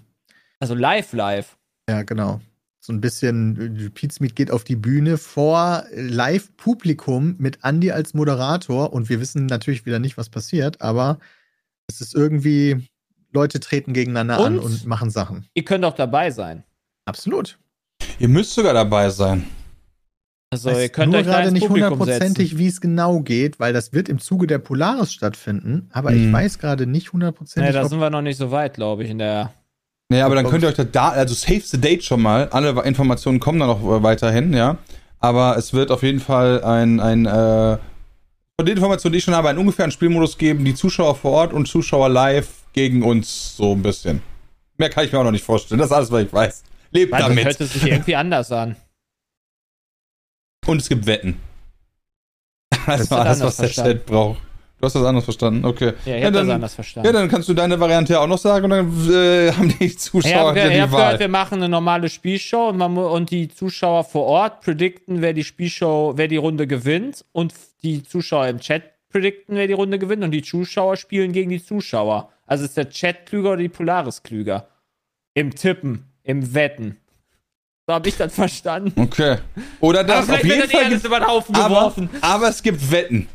[0.61, 1.57] Also live, live.
[1.89, 2.41] Ja, genau.
[2.81, 9.09] So ein bisschen, Pizmeet geht auf die Bühne vor Live-Publikum mit Andy als Moderator und
[9.09, 11.19] wir wissen natürlich wieder nicht, was passiert, aber
[11.89, 12.89] es ist irgendwie,
[13.33, 14.65] Leute treten gegeneinander an Und?
[14.65, 15.47] und machen Sachen.
[15.55, 16.65] Ihr könnt auch dabei sein.
[17.05, 17.59] Absolut.
[18.19, 19.45] Ihr müsst sogar dabei sein.
[20.51, 23.93] Also ihr könnt nur euch da gerade nicht hundertprozentig, wie es genau geht, weil das
[23.93, 26.33] wird im Zuge der Polaris stattfinden, aber ich Hm.
[26.33, 29.11] weiß gerade nicht Nee, hundertprozentig, da ob sind wir noch nicht so weit, glaube ich,
[29.11, 29.53] in der.
[30.11, 32.49] Nee, aber dann könnt ihr euch da, da, also save the date schon mal.
[32.49, 34.79] Alle Informationen kommen dann noch äh, weiterhin, ja.
[35.21, 37.79] Aber es wird auf jeden Fall ein, ein, äh,
[38.57, 41.53] von den Informationen, die ich schon habe, einen ungefähren Spielmodus geben, die Zuschauer vor Ort
[41.53, 44.23] und Zuschauer live gegen uns so ein bisschen.
[44.79, 45.79] Mehr kann ich mir auch noch nicht vorstellen.
[45.79, 46.63] Das ist alles, was ich weiß.
[46.91, 47.45] Lebt das damit.
[47.45, 48.77] hört sich irgendwie anders an.
[50.67, 51.39] Und es gibt Wetten.
[52.87, 53.99] Das wird war alles, was der verstanden.
[53.99, 54.41] Chat braucht.
[54.81, 55.93] Du hast das anders verstanden, okay.
[56.05, 57.07] Ja, ich ja, hab das dann, anders verstanden.
[57.07, 59.97] ja, dann kannst du deine Variante ja auch noch sagen und dann äh, haben die
[59.97, 61.03] Zuschauer habe ja die hab Wahl.
[61.03, 65.33] gehört, wir machen eine normale Spielshow und, man, und die Zuschauer vor Ort predikten, wer
[65.33, 67.53] die Spielshow, wer die Runde gewinnt und
[67.83, 71.65] die Zuschauer im Chat predikten, wer die Runde gewinnt und die Zuschauer spielen gegen die
[71.65, 72.29] Zuschauer.
[72.47, 74.69] Also ist der Chat klüger oder die Polaris klüger?
[75.35, 76.99] Im Tippen, im Wetten.
[77.89, 78.93] So habe ich das verstanden.
[79.01, 79.39] Okay.
[79.81, 82.11] Oder Aber das, auf vielleicht jeden das eh Fall alles über den Haufen aber, geworfen.
[82.21, 83.27] aber es gibt Wetten.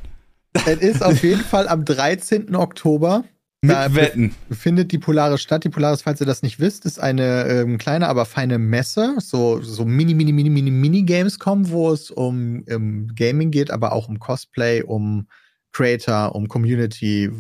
[0.54, 2.56] Es ist auf jeden Fall am 13.
[2.56, 3.24] Oktober.
[3.62, 4.36] Mit Da Wetten.
[4.52, 5.64] findet die Polaris statt.
[5.64, 9.16] Die Polaris, falls ihr das nicht wisst, ist eine ähm, kleine, aber feine Messe.
[9.20, 13.94] So, so mini, mini, mini, mini, mini Gamescom, wo es um, um Gaming geht, aber
[13.94, 15.28] auch um Cosplay, um
[15.72, 17.32] Creator, um Community.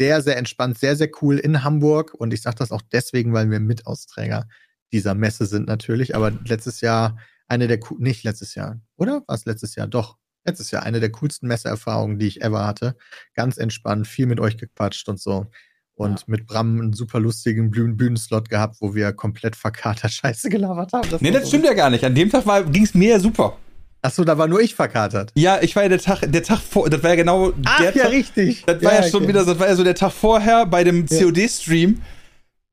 [0.00, 2.14] Sehr, sehr entspannt, sehr, sehr cool in Hamburg.
[2.14, 4.48] Und ich sage das auch deswegen, weil wir Mitausträger
[4.92, 6.16] dieser Messe sind natürlich.
[6.16, 9.24] Aber letztes Jahr eine der, nicht letztes Jahr, oder?
[9.26, 9.88] War es letztes Jahr?
[9.88, 10.16] Doch.
[10.48, 12.96] Letztes Jahr eine der coolsten Messeerfahrungen, die ich ever hatte.
[13.34, 15.46] Ganz entspannt, viel mit euch gequatscht und so.
[15.94, 16.24] Und Ja.
[16.28, 21.08] mit Bram einen super lustigen Bühnen Bühnenslot gehabt, wo wir komplett verkatert Scheiße gelabert haben.
[21.20, 22.04] Nee, war das so- stimmt ja gar nicht.
[22.04, 23.56] An dem Tag ging es mir ja super.
[24.00, 25.32] Achso, da war nur ich verkatert.
[25.34, 27.92] Ja, ich war ja der Tag, der Tag vor, das war ja genau Ach, der
[27.96, 28.12] ja, Tag.
[28.12, 28.62] richtig.
[28.64, 29.28] Das war ja, schon okay.
[29.30, 32.00] wieder, das war ja so der Tag vorher bei dem COD-Stream.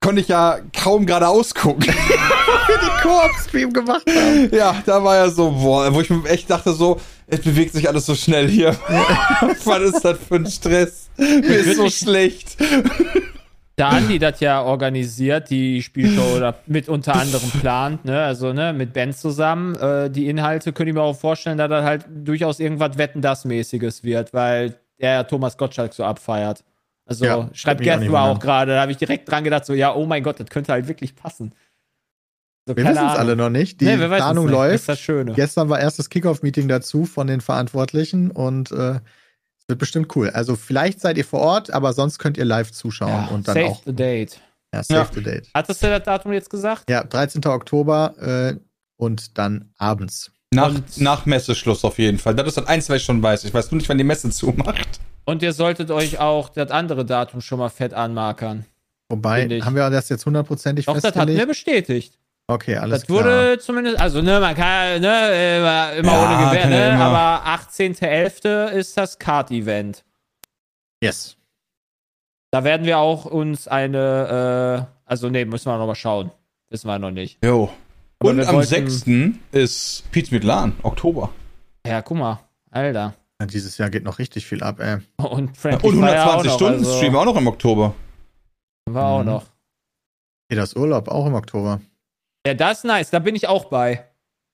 [0.06, 1.84] Konnte ich ja kaum geradeaus gucken.
[2.68, 4.52] wir den Koop-Stream gemacht haben.
[4.56, 7.90] ja, da war ja so, boah, wo ich mir echt dachte so, es bewegt sich
[7.90, 8.76] alles so schnell hier.
[9.66, 11.10] Was ist das für ein Stress?
[11.18, 12.56] Mir ist so schlecht.
[13.80, 18.26] Der Andi das ja organisiert, die Spielshow oder mit unter anderem plant, ne?
[18.26, 19.74] Also, ne, mit Ben zusammen.
[19.74, 23.44] Äh, die Inhalte könnte ich mir auch vorstellen, dass das halt durchaus irgendwas Wetten das
[23.44, 26.64] mäßiges wird, weil der Thomas Gottschalk so abfeiert.
[27.08, 29.94] Also Ja, schreibt mich auch auch gerade, da habe ich direkt dran gedacht, so, ja,
[29.94, 31.54] oh mein Gott, das könnte halt wirklich passen.
[32.68, 33.80] So, Wir wissen es alle noch nicht.
[33.80, 34.54] Die Nee, Planung nicht.
[34.54, 34.76] Das läuft.
[34.76, 35.34] ist das Schöne.
[35.34, 38.96] Gestern war erstes Kickoff-Meeting dazu von den Verantwortlichen und äh,
[39.60, 40.32] es wird bestimmt cool.
[40.32, 43.54] Also vielleicht seid ihr vor Ort, aber sonst könnt ihr live zuschauen Ja, und dann
[43.56, 44.40] save auch the date.
[44.74, 45.10] ja, save Ja.
[45.14, 45.48] the date.
[45.54, 46.90] Hattest du das Datum jetzt gesagt?
[46.90, 47.46] Ja, 13.
[47.46, 48.56] Oktober äh,
[48.98, 50.32] und dann abends.
[50.52, 52.34] Nach, Und- nach Messeschluss auf jeden Fall.
[52.34, 53.44] Das ist das eins, was ich schon weiß.
[53.44, 55.00] Ich weiß nur nicht, wann die Messe zumacht.
[55.26, 58.66] Und ihr solltet euch auch das andere Datum schon mal fett anmarkern.
[59.10, 61.48] Wobei, haben wir das jetzt hundertprozentig Doch, das hatten wir festgelegt?
[61.48, 62.20] bestätigt.
[62.48, 66.68] Okay, alles Das wurde zumindest, also ne, man kann ne, immer, immer Ja, ohne Gewehr,
[66.68, 67.06] ne, immer.
[67.06, 68.68] aber 18.11.
[68.70, 70.04] ist das Kart-Event.
[71.02, 71.38] Yes.
[72.52, 76.32] Da werden wir auch uns eine, äh, also nee, müssen wir noch mal schauen.
[76.70, 77.44] Wissen wir noch nicht.
[77.44, 77.70] Jo.
[78.20, 79.06] Aber Und am wollten- 6.
[79.52, 81.32] ist Pizza mit Lahn, Oktober.
[81.86, 82.40] Ja, guck mal,
[82.72, 83.14] Alter.
[83.46, 84.98] Ja, dieses Jahr geht noch richtig viel ab, ey.
[85.18, 87.94] Und Frankie Und Fire auch 120 noch, Stunden also, Stream auch noch im Oktober.
[88.90, 89.26] War auch Mhm.
[89.26, 89.46] noch.
[90.50, 91.80] Hey, das Urlaub auch im Oktober.
[92.46, 94.06] Ja, das ist nice, da bin ich auch bei.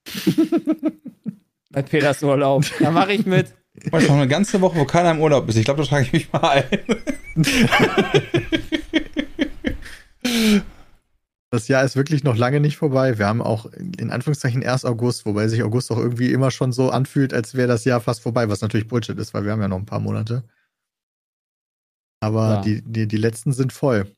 [1.72, 2.66] bei Peters Urlaub.
[2.80, 3.54] Da mache ich mit.
[3.74, 5.56] Ich noch eine ganze Woche, wo keiner im Urlaub ist.
[5.56, 6.66] Ich glaube, da trage ich mich mal ein.
[11.54, 13.18] Das Jahr ist wirklich noch lange nicht vorbei.
[13.18, 16.90] Wir haben auch in Anführungszeichen erst August, wobei sich August auch irgendwie immer schon so
[16.92, 19.68] anfühlt, als wäre das Jahr fast vorbei, was natürlich Bullshit ist, weil wir haben ja
[19.68, 20.44] noch ein paar Monate.
[22.22, 22.62] Aber Ja.
[22.62, 24.16] die, die, die letzten sind voll.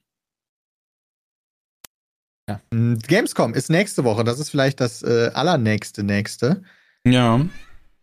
[2.48, 2.62] Ja.
[2.72, 4.24] Mm, Gamescom ist nächste Woche.
[4.24, 6.62] Das ist vielleicht das äh, allernächste nächste.
[7.06, 7.44] Ja.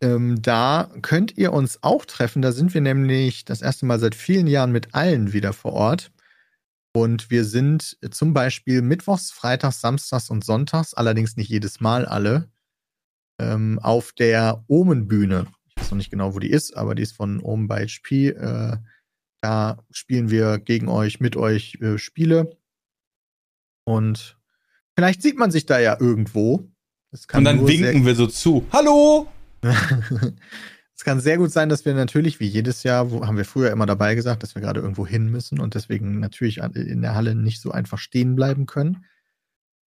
[0.02, 2.42] Ähm, da könnt ihr uns auch treffen.
[2.42, 6.10] Da sind wir nämlich das erste Mal seit vielen Jahren mit allen wieder vor Ort.
[6.92, 12.50] Und wir sind zum Beispiel Mittwochs, Freitags, Samstags und Sonntags, allerdings nicht jedes Mal alle,
[13.40, 15.46] ähm, auf der Omenbühne.
[15.66, 18.30] Ich weiß noch nicht genau, wo die ist, aber die ist von Omen by HP.
[18.30, 18.76] Äh,
[19.40, 22.56] da spielen wir gegen euch, mit euch äh, Spiele.
[23.84, 24.38] Und
[24.96, 26.68] vielleicht sieht man sich da ja irgendwo.
[27.32, 28.66] Und dann winken wir so zu.
[28.72, 29.28] Hallo!
[31.00, 33.70] es kann sehr gut sein, dass wir natürlich, wie jedes Jahr, wo haben wir früher
[33.70, 37.34] immer dabei gesagt, dass wir gerade irgendwo hin müssen und deswegen natürlich in der Halle
[37.34, 39.06] nicht so einfach stehen bleiben können.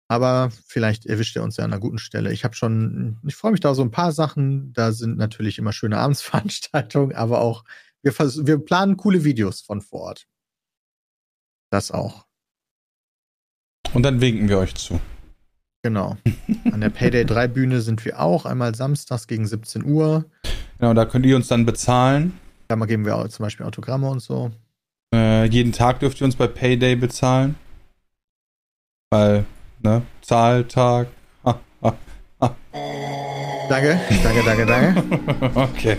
[0.08, 2.34] Aber vielleicht erwischt er uns ja an einer guten Stelle.
[2.34, 4.74] Ich habe schon, ich freue mich da auf so ein paar Sachen.
[4.74, 7.64] Da sind natürlich immer schöne Abendsveranstaltungen, aber auch,
[8.02, 10.28] wir, wir planen coole Videos von vor Ort.
[11.70, 12.26] Das auch.
[13.94, 15.00] Und dann winken wir euch zu.
[15.84, 16.18] Genau.
[16.72, 20.26] An der Payday 3 Bühne sind wir auch, einmal samstags gegen 17 Uhr.
[20.84, 22.38] Genau, da könnt ihr uns dann bezahlen.
[22.68, 24.52] Da mal geben wir auch zum Beispiel Autogramme und so.
[25.16, 27.56] Äh, jeden Tag dürft ihr uns bei Payday bezahlen.
[29.10, 29.46] Weil,
[29.82, 31.08] ne, Zahltag.
[31.46, 31.58] Ha,
[32.42, 32.56] ha.
[33.70, 35.04] Danke, danke, danke, danke.
[35.56, 35.98] Okay.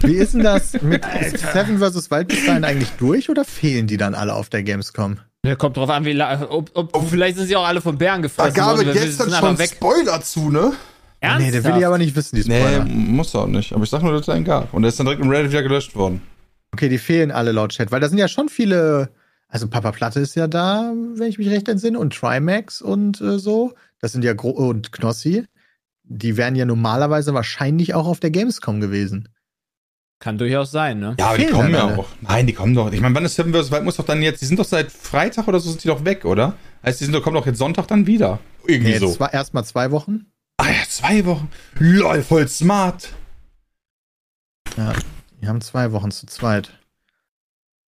[0.00, 1.04] Wie ist denn das mit
[1.52, 2.10] Seven vs.
[2.10, 5.18] Wild bis dahin eigentlich durch oder fehlen die dann alle auf der Gamescom?
[5.46, 8.22] Ja, kommt drauf an, wie la- ob, ob, vielleicht sind sie auch alle von Bären
[8.22, 8.84] gefressen worden.
[8.84, 9.70] wir- wir sind einfach weg.
[9.76, 10.72] Spoiler zu, ne?
[11.20, 11.44] Ernsthaft?
[11.46, 12.84] Nee, der will ich aber nicht wissen, die Nee, Spoiler.
[12.84, 13.72] muss auch nicht.
[13.72, 14.72] Aber ich sag nur, dass es einen gab.
[14.72, 16.22] Und der ist dann direkt im Reddit wieder gelöscht worden.
[16.72, 19.10] Okay, die fehlen alle laut Chat, weil da sind ja schon viele.
[19.48, 23.38] Also Papa Platte ist ja da, wenn ich mich recht entsinne, und Trimax und äh,
[23.38, 23.72] so.
[24.00, 25.44] Das sind ja Gro und Knossi.
[26.04, 29.28] Die wären ja normalerweise wahrscheinlich auch auf der Gamescom gewesen.
[30.20, 31.16] Kann durchaus sein, ne?
[31.18, 31.98] Ja, aber die Fehlen kommen ja alle.
[31.98, 32.08] auch.
[32.20, 32.92] Nein, die kommen doch.
[32.92, 33.70] Ich meine, wann ist Seven vs.
[33.70, 36.04] Wild muss doch dann jetzt, die sind doch seit Freitag oder so sind die doch
[36.04, 36.54] weg, oder?
[36.84, 38.40] Heißt, die sind doch, kommen doch jetzt Sonntag dann wieder.
[38.66, 39.06] Irgendwie Nee, so.
[39.06, 40.26] das war erstmal zwei Wochen.
[40.58, 41.48] Ah ja, zwei Wochen.
[41.78, 43.12] Lol, voll smart.
[45.40, 46.72] Die haben zwei Wochen zu zweit.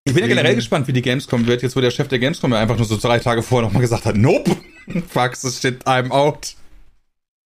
[0.05, 2.53] Ich bin ja generell gespannt, wie die Gamescom wird, jetzt wo der Chef der Gamescom
[2.53, 4.57] ja einfach nur so drei Tage vorher nochmal gesagt hat, nope,
[5.09, 6.55] fuck, this shit, I'm out.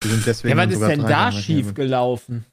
[0.03, 2.45] Sind deswegen Ja, was ist denn da schief gelaufen?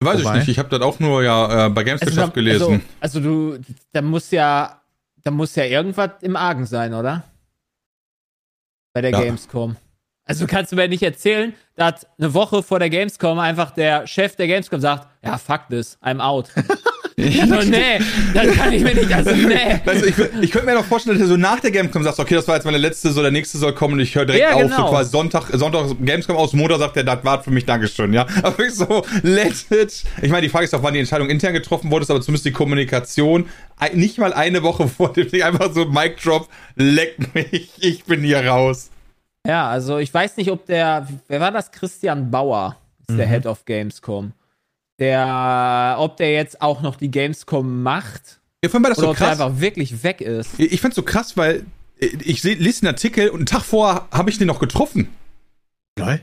[0.00, 0.32] Weiß Wobei?
[0.32, 2.82] ich nicht, ich habe das auch nur ja äh, bei Gamescom gelesen.
[3.00, 3.58] Also, also du,
[3.92, 4.82] da muss ja,
[5.22, 7.24] da muss ja irgendwas im Argen sein, oder?
[8.92, 9.20] Bei der Ja.
[9.22, 9.76] Gamescom.
[10.28, 14.34] Also kannst du mir nicht erzählen, dass eine Woche vor der Gamescom einfach der Chef
[14.34, 16.48] der Gamescom sagt, ja, fuck this, I'm out.
[17.16, 18.00] also, nee,
[18.34, 19.80] das kann ich mir nicht, also nee.
[19.84, 22.34] Du, ich, ich könnte mir doch vorstellen, dass du so nach der Gamescom sagst, okay,
[22.34, 24.54] das war jetzt meine letzte, so der nächste soll kommen und ich höre direkt Ja,
[24.54, 24.90] auf, so genau.
[24.90, 28.26] quasi Sonntag, Sonntag Gamescom aus, Montag sagt der, das war für mich, Dankeschön, ja.
[28.42, 30.02] Aber wirklich so, let it.
[30.22, 32.46] Ich meine, die Frage ist doch, wann die Entscheidung intern getroffen wurde, ist aber zumindest
[32.46, 33.48] die Kommunikation,
[33.92, 38.22] nicht mal eine Woche vor dem Ding, einfach so Mic Drop, leck mich, ich bin
[38.22, 38.90] hier raus.
[39.46, 41.70] Ja, also ich weiß nicht, ob der, wer war das?
[41.70, 42.76] Christian Bauer
[43.08, 43.30] ist der Mhm.
[43.30, 44.32] Head of Gamescom.
[44.98, 49.06] Der, ob der jetzt auch noch die Gamescom macht Ja, vor allem war das oder
[49.08, 49.40] so ob der krass.
[49.40, 50.58] einfach wirklich weg ist.
[50.58, 51.66] Ich fand's so krass, weil
[52.00, 55.08] äh, ich lese den Artikel und einen Tag vorher habe ich den noch getroffen.
[55.98, 56.20] Lol?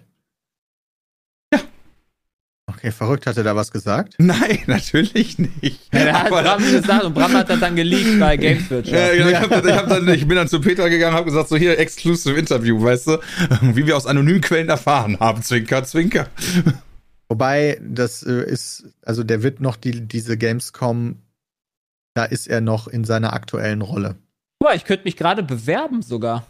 [2.70, 2.74] Ja.
[2.76, 3.28] Okay, verrückt.
[3.28, 4.16] Hat er da was gesagt?
[4.20, 5.93] Nein, natürlich nicht.
[5.93, 8.95] Ja, da hat Aber- Bram gesagt und Bram hat das dann geleakt bei Gameswirtschaft.
[8.95, 11.49] Ja, ich, hab, ich, hab dann, ich bin dann zu Peter gegangen und habe gesagt,
[11.49, 13.18] so hier, exclusive Interview, weißt du?
[13.61, 15.41] Wie wir aus anonymen Quellen erfahren haben.
[15.43, 16.28] Zwinker, zwinker.
[17.30, 21.22] Wobei, das äh, ist, also der wird noch die, diese Gamescom,
[22.14, 24.16] da ist er noch in seiner aktuellen Rolle.
[24.59, 26.45] Guck mal, ich könnte mich gerade bewerben sogar.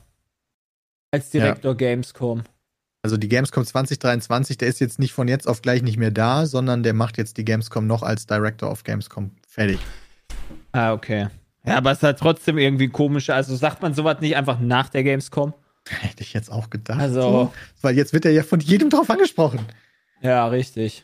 [1.11, 2.43] Als Direktor Gamescom.
[3.05, 6.45] Also die Gamescom 2023, der ist jetzt nicht von jetzt auf gleich nicht mehr da,
[6.45, 9.79] sondern der macht jetzt die Gamescom noch als Director of Gamescom fertig.
[10.71, 11.27] Ah, okay.
[11.65, 13.29] Ja, aber es ist halt trotzdem irgendwie komisch.
[13.29, 15.53] Also sagt man sowas nicht einfach nach der Gamescom?
[15.89, 17.01] Hätte ich jetzt auch gedacht.
[17.01, 17.51] Also-
[17.81, 19.59] Weil jetzt wird er ja von jedem drauf angesprochen.
[20.21, 21.03] Ja, richtig.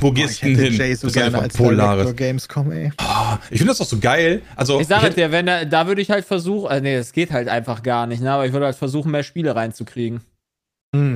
[0.00, 0.78] Wo Boah, gehst du denn hätte hin?
[0.78, 2.16] Jay so Das ist gerne einfach als Polaris.
[2.16, 2.92] Gamescom, ey.
[2.96, 4.40] Ah, ich finde das doch so geil.
[4.56, 7.12] Also, Ich sage hätte- dir, wenn da, da würde ich halt versuchen, äh, nee, das
[7.12, 8.32] geht halt einfach gar nicht, ne?
[8.32, 10.22] Aber ich würde halt versuchen, mehr Spiele reinzukriegen.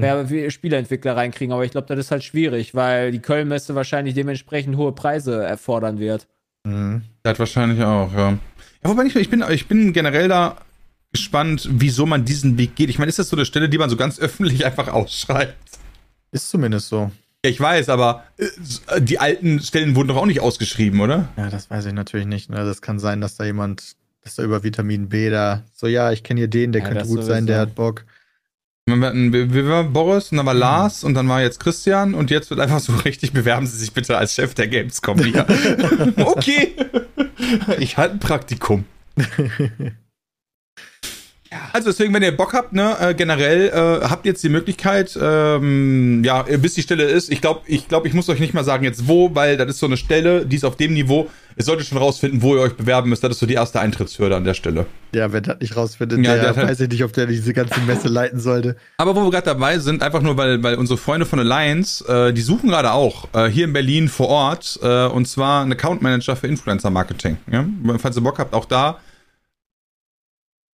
[0.00, 4.14] Mehr wie- Spieleentwickler reinkriegen, aber ich glaube, das ist halt schwierig, weil die Köln-Messe wahrscheinlich
[4.14, 6.26] dementsprechend hohe Preise erfordern wird.
[6.66, 7.02] Hm.
[7.22, 8.30] Das wahrscheinlich auch, ja.
[8.82, 10.56] Ja, wobei ich, ich bin, ich bin generell da
[11.12, 12.88] gespannt, wieso man diesen Weg geht.
[12.88, 15.56] Ich meine, ist das so eine Stelle, die man so ganz öffentlich einfach ausschreibt?
[16.32, 17.10] Ist zumindest so.
[17.44, 21.28] Ja, ich weiß, aber äh, die alten Stellen wurden doch auch nicht ausgeschrieben, oder?
[21.36, 22.50] Ja, das weiß ich natürlich nicht.
[22.50, 22.56] Ne?
[22.64, 26.22] Das kann sein, dass da jemand, dass da über Vitamin B da, so ja, ich
[26.22, 27.70] kenne hier den, der Ja, könnte gut sein, der sowieso.
[27.70, 28.04] hat Bock.
[28.86, 32.14] Wir hatten, wir wir waren Boris und dann war Lars und dann war jetzt Christian
[32.14, 35.46] und jetzt wird einfach so richtig, bewerben Sie sich bitte als Chef der Gamescom hier.
[36.16, 36.74] okay.
[37.78, 38.84] Ich halte ein Praktikum.
[41.72, 45.18] Also deswegen, wenn ihr Bock habt, ne, äh, generell äh, habt ihr jetzt die Möglichkeit,
[45.20, 47.30] ähm, ja, bis die Stelle ist.
[47.32, 49.78] Ich glaube, ich glaube, ich muss euch nicht mal sagen jetzt wo, weil das ist
[49.80, 51.28] so eine Stelle, die ist auf dem Niveau.
[51.56, 53.24] Ihr solltet schon rausfinden, wo ihr euch bewerben müsst.
[53.24, 54.86] Das ist so die erste Eintrittshürde an der Stelle.
[55.12, 57.52] Ja, wer das nicht rausfindet, Ja, der, der hat- weiß ich nicht, ob der diese
[57.52, 58.76] ganze Messe leiten sollte.
[58.96, 62.32] Aber wo wir gerade dabei sind, einfach nur, weil, weil unsere Freunde von Alliance, äh,
[62.32, 66.00] die suchen gerade auch äh, hier in Berlin vor Ort, äh, und zwar einen Account
[66.00, 67.36] Manager für Influencer Marketing.
[67.50, 67.66] Ja?
[67.98, 68.98] Falls ihr Bock habt, auch da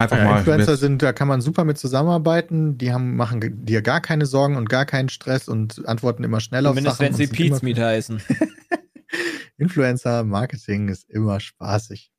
[0.05, 0.37] einfach Ja, mal.
[0.39, 2.77] Influencer sind, da kann man super mit zusammenarbeiten.
[2.77, 6.65] Die haben, machen dir gar keine Sorgen und gar keinen Stress und antworten immer schnell
[6.65, 7.07] auf Zumindest Sachen.
[7.07, 8.21] wenn sie Pizmeet heißen.
[9.57, 12.11] Influencer Marketing ist immer spaßig.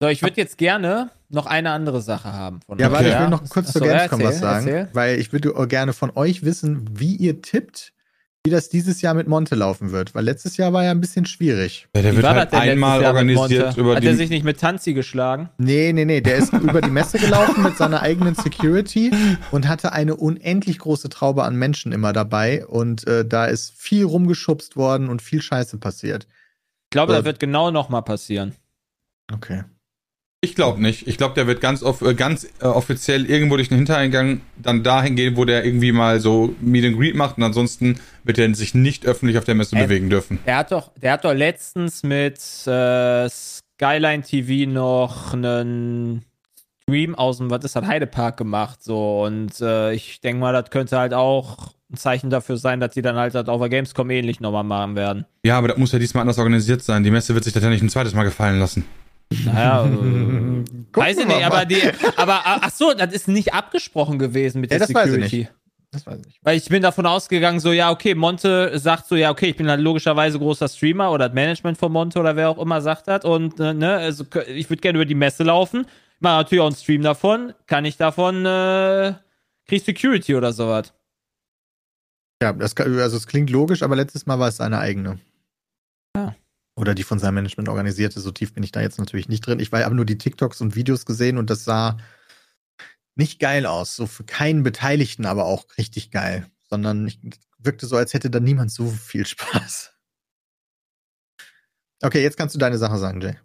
[0.00, 2.60] So, ich würde jetzt gerne noch eine andere Sache haben.
[2.66, 4.68] Von Ja, euch, weil ich will noch kurz Achso, zur ja, Gamescom was erzähl, sagen,
[4.68, 4.94] erzähl.
[4.94, 7.92] weil ich würde gerne von euch wissen, wie ihr tippt,
[8.46, 11.26] wie das dieses Jahr mit Monte laufen wird, weil letztes Jahr war ja ein bisschen
[11.26, 11.86] schwierig.
[11.94, 14.06] Ja, der Wie wird war halt einmal organisiert über Hat die.
[14.06, 15.50] er sich nicht mit Tanzi geschlagen?
[15.58, 19.10] Nee, nee, nee, der ist über die Messe gelaufen mit seiner eigenen Security
[19.50, 24.04] und hatte eine unendlich große Traube an Menschen immer dabei und äh, da ist viel
[24.04, 26.26] rumgeschubst worden und viel Scheiße passiert.
[26.84, 28.54] Ich glaube, Äh, das wird genau nochmal passieren.
[29.32, 29.64] Okay.
[30.50, 31.06] Ich glaube nicht.
[31.06, 34.82] Ich glaube, der wird ganz, off äh, ganz äh, offiziell irgendwo durch den Hintereingang dann
[34.82, 38.54] dahin gehen, wo der irgendwie mal so Meet and Greet macht und ansonsten wird er
[38.54, 40.38] sich nicht öffentlich auf der Messe Äh, bewegen dürfen.
[40.46, 46.24] Der hat doch, der hat doch letztens mit äh, Skyline TV noch einen
[46.82, 49.24] Stream aus dem, was ist das, Heidepark gemacht, so.
[49.24, 53.02] Und äh, ich denke mal, das könnte halt auch ein Zeichen dafür sein, dass die
[53.02, 55.24] dann halt das auf der Gamescom ähnlich nochmal machen werden.
[55.44, 57.02] Ja, aber das muss ja diesmal anders organisiert sein.
[57.04, 58.84] Die Messe wird sich das ja nicht ein zweites Mal gefallen lassen.
[59.44, 59.88] Naja, äh,
[60.92, 61.80] weiß ich nicht, aber die,
[62.16, 65.36] aber ach so, das ist nicht abgesprochen gewesen mit Ja, der das weiß ich Security.
[65.38, 65.52] nicht.
[65.92, 66.40] Das weiß ich nicht.
[66.42, 69.68] Weil ich bin davon ausgegangen, so, ja, okay, Monte sagt so, ja, okay, ich bin
[69.68, 73.24] halt logischerweise großer Streamer oder das Management von Monte oder wer auch immer sagt das
[73.24, 75.86] und, äh, ne, also ich würde gerne über die Messe laufen,
[76.20, 79.14] mache natürlich auch einen Stream davon, kann ich davon, äh,
[79.66, 80.92] krieg Security oder sowas.
[82.42, 85.18] Ja, das, also es klingt logisch, aber letztes Mal war es seine eigene.
[86.76, 88.20] Oder die von seinem Management organisierte.
[88.20, 89.60] So tief bin ich da jetzt natürlich nicht drin.
[89.60, 91.96] Ich habe nur die TikToks und Videos gesehen und das sah
[93.14, 93.96] nicht geil aus.
[93.96, 96.50] So für keinen Beteiligten, aber auch richtig geil.
[96.68, 97.18] Sondern ich
[97.58, 99.94] wirkte so, als hätte da niemand so viel Spaß.
[102.02, 103.38] Okay, jetzt kannst du deine Sache sagen, Jay.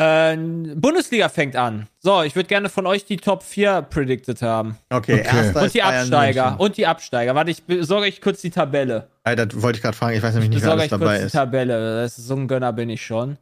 [0.00, 0.36] Äh,
[0.76, 1.86] Bundesliga fängt an.
[1.98, 4.78] So, ich würde gerne von euch die Top 4 predicted haben.
[4.88, 5.36] Okay, Okay.
[5.36, 6.44] erster Und ist die Bayern Absteiger.
[6.50, 6.60] München.
[6.60, 7.34] Und die Absteiger.
[7.34, 9.08] Warte, ich besorge euch kurz die Tabelle.
[9.24, 10.16] Ah, das wollte ich gerade fragen.
[10.16, 11.32] Ich weiß nämlich nicht, wer besorge alles euch dabei kurz die ist.
[11.32, 12.02] Tabelle.
[12.02, 13.32] Das ist so ein Gönner bin ich schon.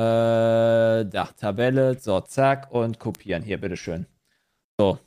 [0.00, 0.02] Äh,
[1.06, 3.42] da, Tabelle, so, zack, und kopieren.
[3.44, 4.06] Hier, bitteschön.
[4.78, 4.98] So.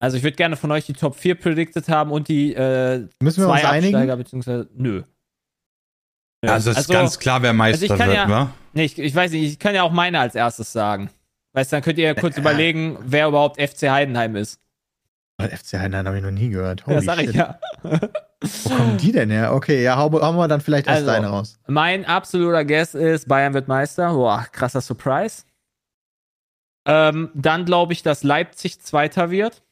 [0.00, 3.42] Also ich würde gerne von euch die Top 4 predicted haben und die äh, Müssen
[3.42, 3.94] wir zwei uns einigen?
[3.94, 5.02] Absteiger, beziehungsweise, nö.
[6.44, 6.50] Nö.
[6.50, 8.50] Also es ist ganz klar, wer Meister also ich kann wird, ja- wa?
[8.72, 11.10] Nee, ich, ich weiß nicht, ich kann ja auch meine als erstes sagen.
[11.52, 12.20] Weißt du, dann könnt ihr ja Äh.
[12.20, 14.58] kurz überlegen, wer überhaupt FC Heidenheim ist.
[15.40, 16.80] FC Heidenheim habe ich noch nie gehört.
[16.80, 17.34] Ja, Holy sag ich shit.
[17.34, 17.58] ja.
[17.82, 19.54] Wo kommen die denn her?
[19.54, 21.10] Okay, ja, hau, hauen wir dann vielleicht erst Also.
[21.12, 21.58] deine raus.
[21.66, 24.12] Mein absoluter Guess ist, Bayern wird Meister.
[24.14, 25.44] Boah, krasser Surprise.
[26.86, 29.62] Ähm, dann glaube ich, dass Leipzig Zweiter wird.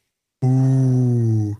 [0.43, 1.55] Uh.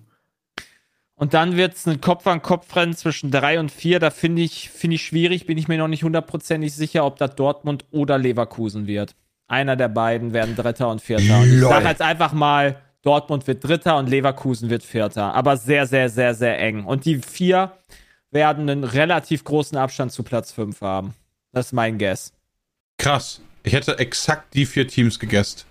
[1.21, 3.99] Und dann wird es ein Kopf-an-Kopf-Rennen zwischen 3 und 4.
[3.99, 7.35] Da finde ich, finde ich schwierig, bin ich mir noch nicht hundertprozentig sicher, ob das
[7.35, 9.13] Dortmund oder Leverkusen wird.
[9.47, 11.41] Einer der beiden werden Dritter und Vierter.
[11.41, 15.35] Und ich sage jetzt einfach mal, Dortmund wird Dritter und Leverkusen wird Vierter.
[15.35, 16.85] Aber sehr, sehr, sehr, sehr eng.
[16.85, 17.71] Und die vier
[18.31, 21.13] werden einen relativ großen Abstand zu Platz 5 haben.
[21.51, 22.33] Das ist mein Guess.
[22.97, 23.41] Krass.
[23.61, 25.65] Ich hätte exakt die vier Teams gegessen.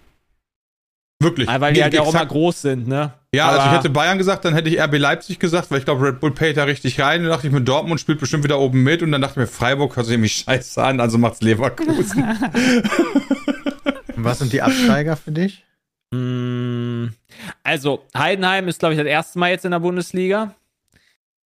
[1.18, 1.48] Wirklich.
[1.48, 3.14] Ah, Weil die halt ja auch immer groß sind, ne?
[3.32, 5.84] Ja, also ich Aber- hätte Bayern gesagt, dann hätte ich RB Leipzig gesagt, weil ich
[5.84, 7.22] glaube, Red Bull payt da richtig rein.
[7.22, 9.02] Dann dachte ich mir, Dortmund spielt bestimmt wieder oben mit.
[9.02, 12.24] Und dann dachte ich mir, Freiburg hört sich irgendwie scheiße an, also macht's Leverkusen.
[12.24, 12.34] Und
[14.24, 15.64] was sind die Absteiger für dich?
[16.12, 17.06] Mm,
[17.62, 20.54] Also, Heidenheim ist, glaube ich, das erste Mal jetzt in der Bundesliga.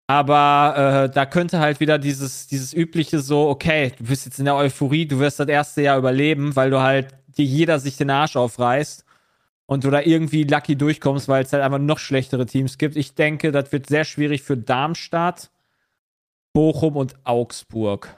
[0.07, 4.45] Aber äh, da könnte halt wieder dieses, dieses übliche so, okay, du bist jetzt in
[4.47, 8.11] der Euphorie, du wirst das erste Jahr überleben, weil du halt dir jeder sich den
[8.11, 9.04] Arsch aufreißt
[9.67, 12.97] und du da irgendwie lucky durchkommst, weil es halt einfach noch schlechtere Teams gibt.
[12.97, 15.51] Ich denke, das wird sehr schwierig für Darmstadt,
[16.53, 18.17] Bochum und Augsburg.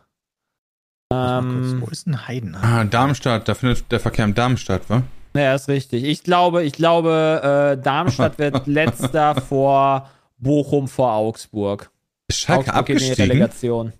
[1.11, 2.65] Mal kurz, Ähm, wo ist denn Heidenheim?
[2.65, 5.03] ah, Darmstadt, da findet der Verkehr in Darmstadt, wa?
[5.37, 6.03] Ja, ist richtig.
[6.05, 11.91] Ich glaube, ich glaube, äh, Darmstadt wird letzter vor Bochum vor Augsburg.
[12.29, 13.31] Ist Schalke Augsburg geht in die abgestiegen?
[13.33, 13.93] Relegation.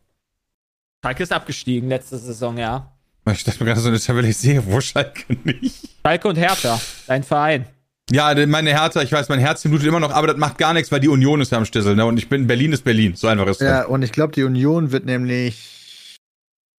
[1.05, 2.93] Schalke ist abgestiegen letzte Saison, ja.
[3.33, 5.97] Ich dachte mir gerade so eine Tabelle, ich sehe, wo Schalke nicht.
[6.05, 7.67] Schalke und Hertha, dein Verein.
[8.11, 10.93] Ja, meine Hertha, ich weiß, mein Herz blutet immer noch, aber das macht gar nichts,
[10.93, 12.07] weil die Union ist ja am Stissel, ne?
[12.07, 13.17] Und ich bin, Berlin ist Berlin.
[13.17, 13.69] So einfach ist das.
[13.69, 16.19] Ja, und ich glaube, die Union wird nämlich.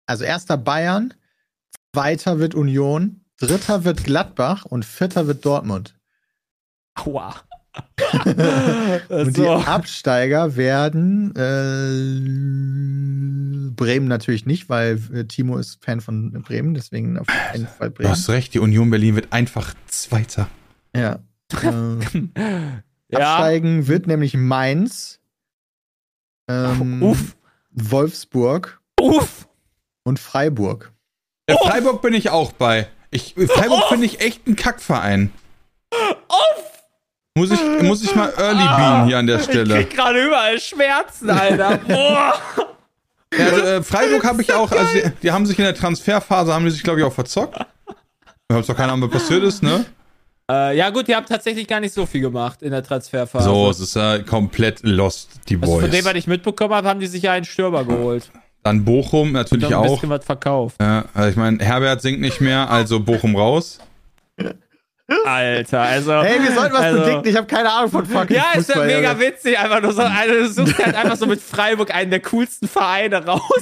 [0.06, 1.14] Also erster Bayern,
[1.93, 5.95] zweiter wird Union, dritter wird Gladbach und vierter wird Dortmund.
[6.95, 7.36] Aua.
[9.10, 9.48] Und die.
[9.48, 12.20] Absteiger werden äh,
[13.76, 17.96] Bremen natürlich nicht, weil äh, Timo ist Fan von Bremen, deswegen auf jeden Fall Du
[17.96, 18.12] Bremen.
[18.12, 20.48] hast recht, die Union Berlin wird einfach Zweiter.
[20.96, 21.20] Ja.
[21.64, 21.98] Äh,
[23.10, 23.36] Ja.
[23.36, 25.22] Absteigen wird nämlich Mainz,
[26.50, 27.38] ähm, Uff.
[27.72, 29.48] Wolfsburg Uff.
[30.04, 30.92] und Freiburg.
[31.48, 32.90] Der Freiburg bin ich auch bei.
[33.12, 35.32] Ich, Freiburg finde ich echt ein Kackverein.
[37.38, 39.76] Muss ich, muss ich mal Early Bean hier an der Ich Stelle.
[39.76, 41.78] krieg gerade überall Schmerzen, Alter.
[41.88, 42.34] Boah.
[43.38, 46.52] Ja, also, äh, Freiburg habe ich auch, also die, die haben sich in der Transferphase,
[46.52, 47.60] haben die sich, glaube ich, auch verzockt.
[48.48, 49.86] Wir haben zwar keine Ahnung, was passiert ist, ne?
[50.50, 53.46] äh, ja, gut, ihr habt tatsächlich gar nicht so viel gemacht in der Transferphase.
[53.46, 56.06] So, es ist ja komplett lost, die also von dem, Boys.
[56.06, 58.32] was ich mitbekommen habe, haben die sich ja einen Stürmer geholt.
[58.64, 59.94] Dann Bochum natürlich Noch ein auch.
[59.96, 60.78] bisschen was verkauft.
[60.82, 63.78] Ja, also ich meine, Herbert singt nicht mehr, also Bochum raus.
[65.26, 66.22] Alter, also.
[66.22, 67.32] Hey, wir sollten was also, predikten.
[67.32, 69.20] Ich habe keine Ahnung von fucking Ja, ist ja Fußball, mega Junge.
[69.26, 69.58] witzig.
[69.58, 73.26] Einfach nur so, also, du suchst halt einfach so mit Freiburg einen der coolsten Vereine
[73.26, 73.41] raus.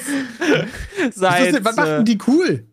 [1.05, 2.67] Was, Seit, denn, was macht äh, denn die cool?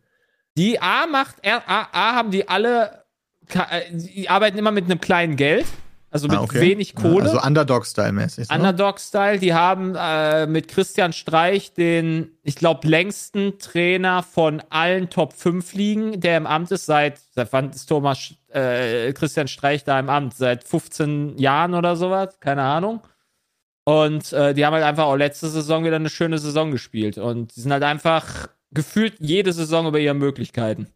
[0.56, 1.60] die A macht, A,
[1.92, 3.04] A, haben die alle,
[3.52, 5.66] äh, die arbeiten immer mit einem kleinen Geld.
[6.12, 6.60] Also mit Ah, okay.
[6.60, 7.24] wenig Kohle.
[7.24, 8.50] Also Underdog-Style-mäßig.
[8.50, 9.38] Underdog-Style.
[9.38, 15.72] Die haben äh, mit Christian Streich den, ich glaube, längsten Trainer von allen Top 5
[15.72, 16.86] Ligen, der im Amt ist.
[16.86, 20.34] Seit, seit wann ist Thomas äh, Christian Streich da im Amt?
[20.34, 22.38] Seit 15 Jahren oder sowas?
[22.40, 23.00] Keine Ahnung.
[23.84, 27.18] Und äh, die haben halt einfach auch letzte Saison wieder eine schöne Saison gespielt.
[27.18, 30.86] Und die sind halt einfach gefühlt jede Saison über ihre Möglichkeiten.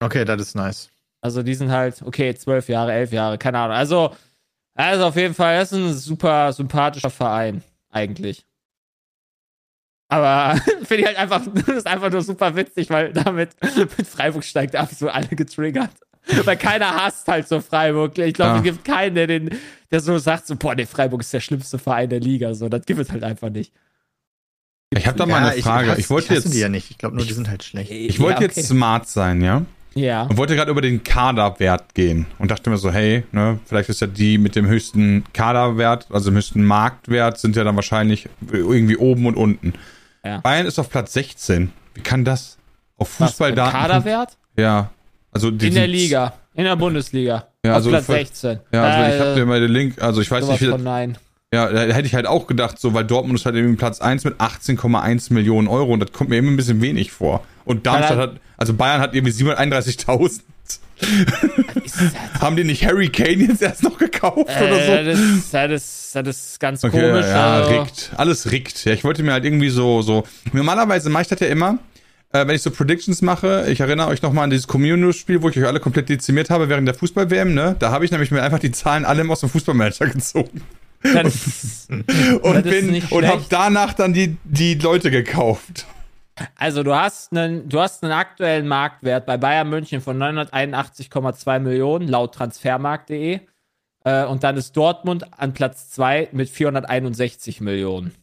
[0.00, 0.90] Okay, das ist nice.
[1.20, 3.76] Also die sind halt, okay, zwölf Jahre, elf Jahre, keine Ahnung.
[3.76, 4.10] Also,
[4.74, 8.44] also auf jeden Fall, das ist ein super sympathischer Verein, eigentlich.
[10.08, 13.50] Aber finde ich halt einfach, das ist einfach nur super witzig, weil damit
[13.98, 15.90] mit Freiburg steigt ab, so alle getriggert.
[16.44, 18.16] Weil keiner hasst halt so Freiburg.
[18.16, 18.56] Ich glaube, Ja.
[18.58, 19.50] es gibt keinen, der, den,
[19.90, 22.54] der so sagt, so, boah, nee, Freiburg ist der schlimmste Verein der Liga.
[22.54, 23.74] So, das gibt es halt einfach nicht.
[24.90, 25.88] Ich habe da mal eine Frage.
[25.92, 26.90] Ich, hasse- wollte hasse jetzt, die ja nicht.
[26.90, 27.90] Ich glaube nur, die sind halt schlecht.
[27.90, 29.66] ich wollte Ja, jetzt smart sein, ja?
[29.94, 30.22] Ja.
[30.24, 34.00] Und wollte gerade über den Kaderwert gehen und dachte mir so, hey, ne, vielleicht ist
[34.00, 38.96] ja die mit dem höchsten Kaderwert, also dem höchsten Marktwert, sind ja dann wahrscheinlich irgendwie
[38.96, 39.74] oben und unten.
[40.24, 40.38] Ja.
[40.38, 41.70] Bayern ist auf Platz 16.
[41.94, 42.58] Wie kann das?
[42.96, 43.72] Auf Fußballdaten.
[43.72, 44.36] Kaderwert?
[44.56, 44.90] Ja.
[45.32, 46.32] Also die In der Liga.
[46.54, 47.48] In der Bundesliga.
[47.64, 48.60] Ja, Auf also Platz für- 16.
[48.72, 50.82] Ja, also ich Äh, habe dir mal den Link, also ich weiß nicht, wie, von
[50.84, 51.18] nein.
[51.52, 54.24] Ja, da hätte ich halt auch gedacht, so, weil Dortmund ist halt irgendwie Platz 1
[54.24, 57.44] mit 18,1 Millionen Euro und das kommt mir immer ein bisschen wenig vor.
[57.64, 60.40] Und Darmstadt hat, also Bayern hat irgendwie 731.000.
[61.84, 64.92] Ist das Haben die nicht Harry Kane jetzt erst noch gekauft oder so?
[64.92, 67.26] Äh, das, ist, das, ist, das ist ganz Okay, komisch.
[67.26, 68.10] ja, also, rickt.
[68.16, 68.84] Alles rickt.
[68.84, 70.24] Ja, ich wollte mir halt irgendwie so, so.
[70.52, 71.78] Normalerweise mache ich das ja immer,
[72.32, 73.66] äh, wenn ich so Predictions mache.
[73.68, 76.86] Ich erinnere euch nochmal an dieses Communio-Spiel, wo ich euch alle komplett dezimiert habe während
[76.88, 77.76] der Fußball-WM, ne?
[77.78, 80.62] Da habe ich nämlich mir einfach die Zahlen alle aus dem Fußballmanager gezogen.
[81.04, 81.86] Das,
[82.42, 85.86] Und Das bin und habe danach dann die, die Leute gekauft.
[86.56, 92.08] also du hast, einen, du hast einen aktuellen Marktwert bei Bayern München von 981,2 Millionen
[92.08, 93.40] laut transfermarkt.de.
[94.04, 98.14] Äh, und dann ist Dortmund an Platz 2 mit 461 Millionen.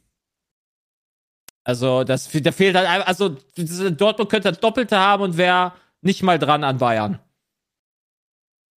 [1.63, 6.39] Also, das, da fehlt halt, also Dortmund könnte das Doppelte haben und wäre nicht mal
[6.39, 7.19] dran an Bayern.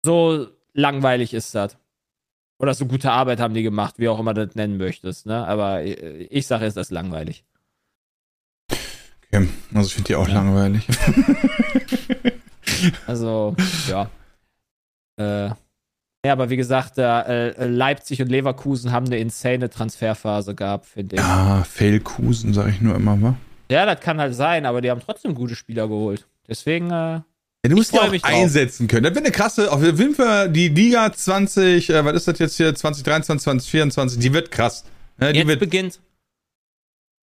[0.04, 1.78] So langweilig ist das.
[2.58, 5.46] Oder so gute Arbeit haben die gemacht, wie auch immer du das nennen möchtest, ne?
[5.46, 7.44] Aber äh, ich sage, es ist langweilig.
[9.32, 10.34] Okay, also ich finde die auch Ja.
[10.34, 10.86] langweilig.
[13.06, 13.54] Also,
[13.88, 14.10] ja.
[15.16, 15.46] Äh,
[16.26, 21.22] ja, aber wie gesagt, äh, Leipzig und Leverkusen haben eine insane Transferphase gehabt, finde ich.
[21.22, 21.58] Ja.
[21.58, 23.36] Ja, Fehlkusen, sag ich nur immer, wa?
[23.68, 26.26] das kann halt sein, aber die haben trotzdem gute Spieler geholt.
[26.48, 27.20] Deswegen, äh,
[27.64, 29.04] Ja, du musst ja auch einsetzen können.
[29.04, 32.56] Das wäre eine krasse, auf jeden Fall die Liga 20, äh, was ist das jetzt
[32.58, 34.84] hier, 2023, 2024, die wird krass.
[35.18, 35.98] Ja, die jetzt wird, beginnt.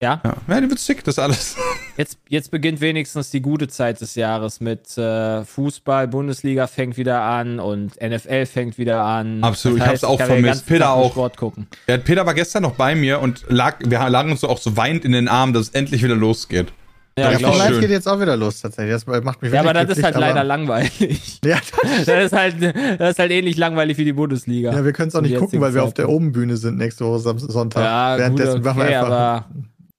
[0.01, 0.37] Ja, ja.
[0.47, 1.57] ja, die wird sick, das alles.
[1.97, 7.21] jetzt, jetzt beginnt wenigstens die gute Zeit des Jahres mit äh, Fußball, Bundesliga fängt wieder
[7.21, 9.43] an und NFL fängt wieder an.
[9.43, 10.65] Absolut, Das ich hab's auch vermisst.
[10.65, 11.11] Peter auch.
[11.11, 11.67] Sport gucken.
[11.87, 14.75] Der Peter war gestern noch bei mir und lag, wir lagen uns so auch so
[14.75, 16.73] weinend in den Armen, dass es endlich wieder losgeht.
[17.17, 17.55] Ja, Ja, Ja.
[17.55, 18.93] Live geht jetzt auch wieder los tatsächlich.
[18.93, 21.39] Das macht mich ja, aber das ist halt leider langweilig.
[21.45, 21.59] Ja,
[22.05, 22.61] Das ist halt,
[22.99, 24.71] das ist halt ähnlich langweilig wie die Bundesliga.
[24.71, 27.19] ja wir können es auch nicht gucken, weil wir auf der Obenbühne sind nächste Woche
[27.19, 27.83] Sam- Sonntag.
[27.83, 29.11] Ja, Währenddessen gut, machen wir okay, einfach.
[29.11, 29.49] aber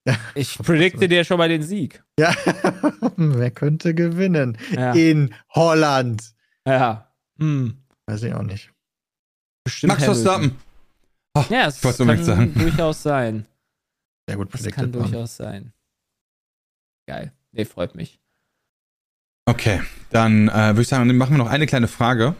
[0.34, 2.02] ich predikte dir schon mal den Sieg.
[2.18, 2.34] Ja,
[3.16, 4.56] wer könnte gewinnen?
[4.72, 4.92] Ja.
[4.92, 6.32] In Holland.
[6.66, 7.12] Ja.
[7.38, 7.76] Hm.
[8.06, 8.70] Weiß ich auch nicht.
[9.64, 10.04] Bestimmt Max.
[10.04, 10.56] Verstappen.
[11.50, 13.46] Ja, es kann durchaus sein.
[14.28, 15.72] Ja, gut, Das kann durchaus sein.
[17.12, 17.32] Geil.
[17.52, 18.20] Nee, freut mich.
[19.44, 22.34] Okay, dann äh, würde ich sagen, dann machen wir noch eine kleine Frage.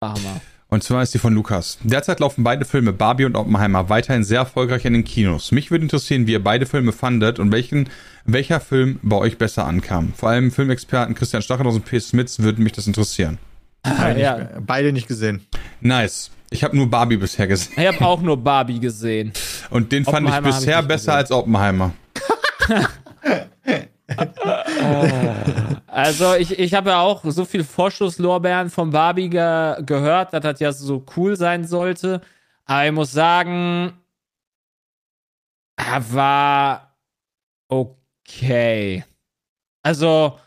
[0.00, 0.40] Machen wir.
[0.68, 1.76] Und zwar ist die von Lukas.
[1.82, 5.52] Derzeit laufen beide Filme, Barbie und Oppenheimer, weiterhin sehr erfolgreich in den Kinos.
[5.52, 7.90] Mich würde interessieren, wie ihr beide Filme fandet und welchen,
[8.24, 10.14] welcher Film bei euch besser ankam.
[10.16, 12.00] Vor allem Filmexperten Christian Stachelhaus und P.
[12.00, 13.36] Smits würden mich das interessieren.
[13.82, 14.38] Beide, ja.
[14.38, 15.46] nicht, beide nicht gesehen.
[15.82, 16.30] Nice.
[16.48, 17.74] Ich habe nur Barbie bisher gesehen.
[17.76, 19.34] Ich habe auch nur Barbie gesehen.
[19.68, 21.18] Und den fand ich ich bisher nicht besser gesehen.
[21.18, 21.92] als Oppenheimer.
[25.86, 30.60] Also ich, ich habe ja auch so viel Vorschusslorbeeren von Barbie ge gehört, dass das
[30.60, 32.20] ja so cool sein sollte.
[32.64, 33.92] Aber ich muss sagen,
[35.76, 36.96] er war
[37.68, 39.04] okay.
[39.82, 40.38] Also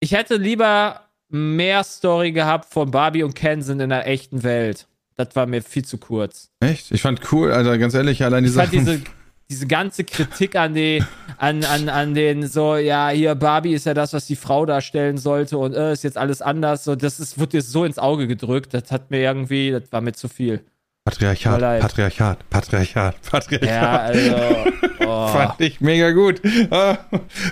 [0.00, 4.86] ich hätte lieber mehr Story gehabt von Barbie und Ken sind in der echten Welt.
[5.16, 6.50] Das war mir viel zu kurz.
[6.60, 6.92] Echt?
[6.92, 8.86] Ich fand cool, also ganz ehrlich, allein die Ich fand Sachen.
[8.86, 9.02] diese,
[9.50, 11.02] diese ganze Kritik an die,
[11.38, 15.16] an, an, an den so, ja, hier Barbie ist ja das, was die Frau darstellen
[15.16, 16.84] sollte und äh, ist jetzt alles anders.
[16.84, 18.74] So, das ist, wird dir so ins Auge gedrückt.
[18.74, 20.64] Das hat mir irgendwie, das war mir zu viel.
[21.06, 21.80] Patriarchat.
[21.80, 23.68] Patriarchat, Patriarchat, Patriarchat.
[23.68, 24.36] Ja, also.
[25.00, 25.28] Oh.
[25.28, 26.44] Fand ich mega gut.
[26.44, 26.96] Äh,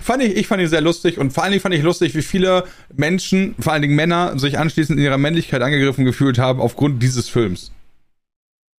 [0.03, 2.21] fand ich, ich fand ihn sehr lustig und vor allen Dingen fand ich lustig, wie
[2.21, 7.03] viele Menschen, vor allen Dingen Männer, sich anschließend in ihrer Männlichkeit angegriffen gefühlt haben aufgrund
[7.03, 7.73] dieses Films.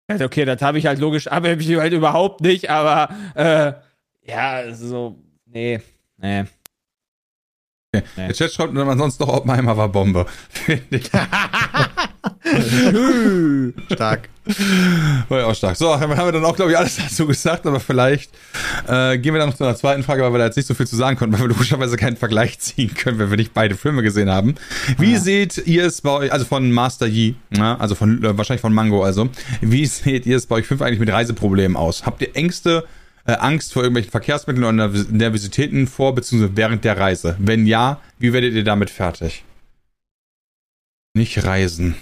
[0.10, 3.74] Ja, okay, das habe ich halt logisch, aber ich halt überhaupt nicht, aber äh,
[4.30, 5.82] ja, so, nee,
[6.18, 6.46] nee.
[7.96, 8.04] Okay.
[8.18, 10.26] Der Chat schreibt dann sonst noch, Oppenheimer war Bombe.
[13.92, 14.30] Stark.
[15.30, 15.76] War ja auch stark.
[15.76, 18.32] So, haben wir dann auch, glaube ich, alles dazu gesagt, aber vielleicht
[18.88, 20.74] äh, gehen wir dann noch zu einer zweiten Frage, weil wir da jetzt nicht so
[20.74, 23.76] viel zu sagen konnten, weil wir logischerweise keinen Vergleich ziehen können, wenn wir nicht beide
[23.76, 24.56] Filme gesehen haben.
[24.98, 25.20] Wie ja.
[25.20, 28.74] seht ihr es bei euch, also von Master Yi, ja, also von äh, wahrscheinlich von
[28.74, 29.30] Mango, also,
[29.62, 32.06] wie seht ihr es bei euch fünf eigentlich mit Reiseproblemen aus?
[32.06, 32.86] Habt ihr Ängste,
[33.26, 37.36] äh, Angst vor irgendwelchen Verkehrsmitteln oder Nervositäten vor, beziehungsweise während der Reise?
[37.40, 39.44] Wenn ja, wie werdet ihr damit fertig?
[41.14, 41.96] Nicht reisen.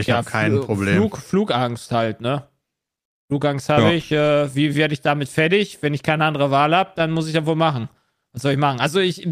[0.00, 0.96] Ich ja, habe kein Problem.
[0.96, 2.44] Flug, Flugangst halt, ne?
[3.28, 3.90] Flugangst habe ja.
[3.92, 4.10] ich.
[4.10, 5.78] Äh, wie werde ich damit fertig?
[5.80, 7.88] Wenn ich keine andere Wahl habe, dann muss ich das wohl machen.
[8.32, 8.80] Was soll ich machen?
[8.80, 9.26] Also ich.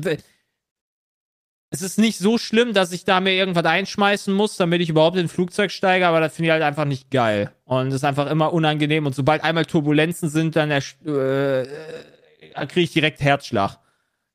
[1.70, 5.16] Es ist nicht so schlimm, dass ich da mir irgendwas einschmeißen muss, damit ich überhaupt
[5.16, 7.52] in ein Flugzeug steige, aber das finde ich halt einfach nicht geil.
[7.64, 9.04] Und es ist einfach immer unangenehm.
[9.04, 10.80] Und sobald einmal Turbulenzen sind, dann äh,
[12.66, 13.78] kriege ich direkt Herzschlag.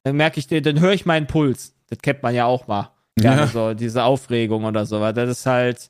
[0.04, 1.74] Dann merke ich, dann höre ich meinen Puls.
[1.90, 2.92] Das kennt man ja auch mal.
[3.18, 3.36] Ja.
[3.36, 3.48] ja.
[3.48, 5.00] So, diese Aufregung oder so.
[5.12, 5.90] Das ist halt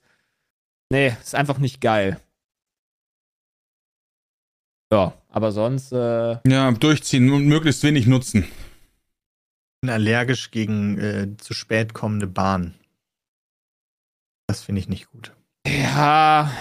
[0.94, 2.20] Nee, ist einfach nicht geil.
[4.94, 5.91] Ja, aber sonst.
[5.91, 8.44] Äh ja, durchziehen und möglichst wenig nutzen.
[8.44, 12.76] Ich bin allergisch gegen äh, zu spät kommende Bahn.
[14.46, 15.32] Das finde ich nicht gut.
[15.66, 16.52] Ja.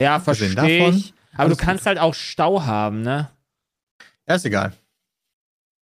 [0.00, 1.12] Ja, verstehe ich.
[1.36, 1.86] Aber du kannst gut.
[1.88, 3.32] halt auch Stau haben, ne?
[4.28, 4.74] Ja, ist egal.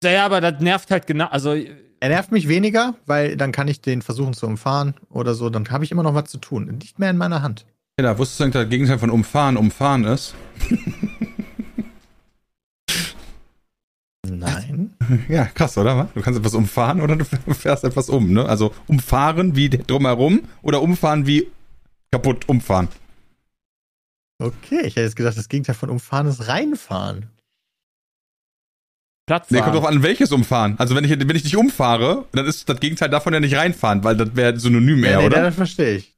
[0.02, 1.26] Ja, aber das nervt halt genau.
[1.26, 1.54] Also
[2.00, 5.50] er nervt mich weniger, weil dann kann ich den versuchen zu umfahren oder so.
[5.50, 6.66] Dann habe ich immer noch was zu tun.
[6.78, 7.66] Nicht mehr in meiner Hand.
[7.98, 10.34] Ja, wusstest du eigentlich, der Gegenteil von umfahren umfahren ist?
[14.28, 14.92] Nein.
[15.28, 16.08] Ja, krass, oder?
[16.14, 18.44] Du kannst etwas umfahren oder du fährst etwas um, ne?
[18.44, 21.46] Also umfahren wie drumherum oder umfahren wie
[22.10, 22.88] kaputt umfahren.
[24.38, 27.30] Okay, ich hätte jetzt gedacht, das Gegenteil von umfahren ist reinfahren.
[29.26, 30.76] Platz Nee, kommt drauf an, welches umfahren.
[30.78, 34.04] Also wenn ich, wenn ich dich umfahre, dann ist das Gegenteil davon ja nicht reinfahren,
[34.04, 35.42] weil das wäre synonym eher, ja, nee, oder?
[35.42, 36.14] das verstehe ich.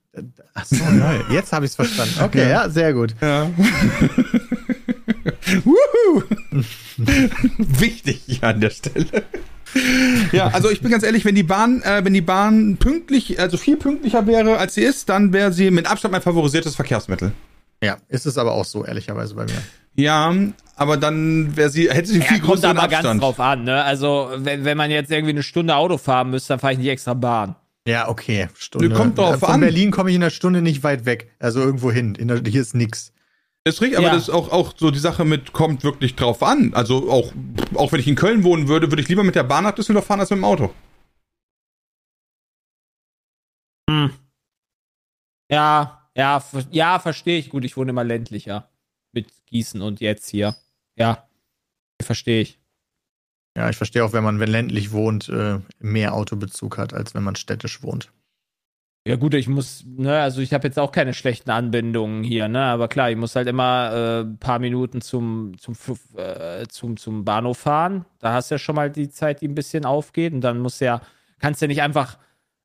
[0.53, 1.23] Achso, nein.
[1.31, 2.15] Jetzt habe ich es verstanden.
[2.23, 2.65] Okay, ja.
[2.65, 3.15] ja, sehr gut.
[3.23, 3.51] Ja.
[7.59, 9.25] Wichtig hier an der Stelle.
[10.33, 13.57] ja, also ich bin ganz ehrlich, wenn die Bahn, äh, wenn die Bahn pünktlich, also
[13.57, 17.33] viel pünktlicher wäre, als sie ist, dann wäre sie mit Abstand mein favorisiertes Verkehrsmittel.
[17.83, 19.63] Ja, ist es aber auch so, ehrlicherweise bei mir.
[19.99, 20.33] Ja,
[20.77, 23.05] aber dann wäre sie, hätte sie viel ja, größeren kommt aber Abstand.
[23.05, 23.83] ganz drauf an, ne?
[23.83, 26.89] Also, wenn, wenn man jetzt irgendwie eine Stunde Auto fahren müsste, dann fahre ich nicht
[26.89, 27.57] extra Bahn.
[27.85, 28.49] Ja, okay.
[28.55, 28.91] Stunde.
[28.91, 29.61] kommt drauf Von an.
[29.61, 31.33] Berlin komme ich in einer Stunde nicht weit weg.
[31.41, 32.15] Also irgendwo hin.
[32.15, 33.13] Der, hier ist nix.
[33.65, 34.15] Das ist richtig, aber ja.
[34.15, 36.75] das ist auch, auch so die Sache mit, kommt wirklich drauf an.
[36.75, 37.33] Also auch,
[37.75, 40.07] auch wenn ich in Köln wohnen würde, würde ich lieber mit der Bahn nach Düsseldorf
[40.07, 40.73] fahren als mit dem Auto.
[43.91, 44.11] Hm.
[45.51, 47.65] Ja, ja, ja, verstehe ich gut.
[47.65, 48.69] Ich wohne immer ländlicher.
[49.51, 50.57] Gießen und jetzt hier.
[50.97, 51.29] Ja,
[52.01, 52.59] verstehe ich.
[53.57, 57.25] Ja, ich verstehe auch, wenn man, wenn ländlich wohnt, äh, mehr Autobezug hat, als wenn
[57.25, 58.13] man städtisch wohnt.
[59.07, 62.63] Ja, gut, ich muss, ne, also ich habe jetzt auch keine schlechten Anbindungen hier, ne,
[62.65, 65.75] aber klar, ich muss halt immer äh, ein paar Minuten zum, zum,
[66.17, 68.05] äh, zum, zum Bahnhof fahren.
[68.19, 70.79] Da hast du ja schon mal die Zeit, die ein bisschen aufgeht und dann muss
[70.81, 71.01] ja,
[71.39, 72.19] kannst ja nicht einfach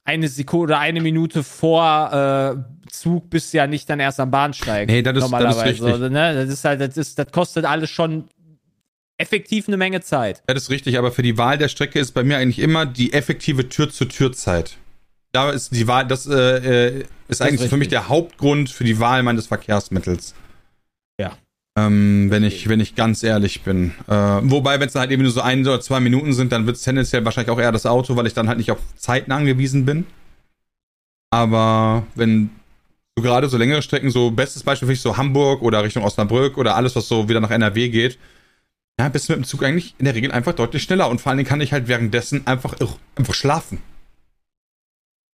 [0.05, 4.31] eine Sekunde oder eine Minute vor äh, Zug bist du ja nicht dann erst am
[4.31, 4.87] Bahnsteig.
[4.87, 5.55] Nee, das ist, normalerweise.
[5.55, 5.95] Das ist richtig.
[5.95, 6.35] So, ne?
[6.35, 8.25] Das ist halt, das, ist, das kostet alles schon
[9.17, 10.43] effektiv eine Menge Zeit.
[10.47, 12.85] Ja, das ist richtig, aber für die Wahl der Strecke ist bei mir eigentlich immer
[12.85, 14.77] die effektive Tür-zu-Tür-Zeit.
[15.31, 18.69] Da ist die Wahl, das äh, äh ist das eigentlich ist für mich der Hauptgrund
[18.69, 20.35] für die Wahl meines Verkehrsmittels.
[21.75, 23.93] Ähm, wenn ich, wenn ich ganz ehrlich bin.
[24.07, 26.77] Äh, wobei, wenn es halt eben nur so ein oder zwei Minuten sind, dann wird
[26.77, 29.85] es tendenziell wahrscheinlich auch eher das Auto, weil ich dann halt nicht auf Zeiten angewiesen
[29.85, 30.05] bin.
[31.31, 32.51] Aber wenn
[33.17, 36.57] so gerade so längere Strecken, so bestes Beispiel für mich so Hamburg oder Richtung Osnabrück
[36.57, 38.19] oder alles, was so wieder nach NRW geht,
[38.99, 41.31] ja, bist du mit dem Zug eigentlich in der Regel einfach deutlich schneller und vor
[41.31, 42.75] allen Dingen kann ich halt währenddessen einfach,
[43.15, 43.79] einfach schlafen.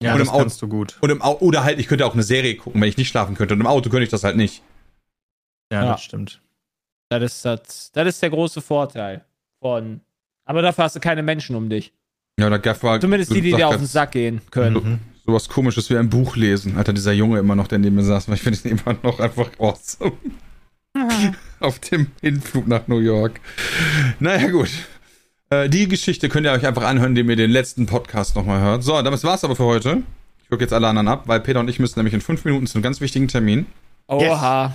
[0.01, 0.97] Ja, und das im Auto, kannst du gut.
[1.01, 3.35] Und im Auto, oder halt, ich könnte auch eine Serie gucken, wenn ich nicht schlafen
[3.35, 3.55] könnte.
[3.55, 4.61] Und im Auto könnte ich das halt nicht.
[5.71, 5.91] Ja, ja.
[5.91, 6.41] das stimmt.
[7.09, 9.23] Das ist, das, das ist der große Vorteil
[9.61, 10.01] von.
[10.45, 11.93] Aber dafür hast du keine Menschen um dich.
[12.39, 14.75] Ja, da gab war, Zumindest die, die dir auf den Sack gehen können.
[14.75, 14.99] Mhm.
[15.25, 16.77] Sowas komisches wie ein Buch lesen.
[16.77, 19.19] Alter, dieser Junge immer noch, der neben mir saß, weil ich finde ihn immer noch
[19.19, 20.13] einfach awesome.
[21.59, 23.39] auf dem Hinflug nach New York.
[24.19, 24.69] Naja, gut.
[25.49, 28.83] Äh, die Geschichte könnt ihr euch einfach anhören, indem ihr den letzten Podcast nochmal hört.
[28.83, 30.03] So, damit war's aber für heute.
[30.43, 32.67] Ich gucke jetzt alle anderen ab, weil Peter und ich müssen nämlich in fünf Minuten
[32.67, 33.65] zu einem ganz wichtigen Termin.
[34.07, 34.73] Oha.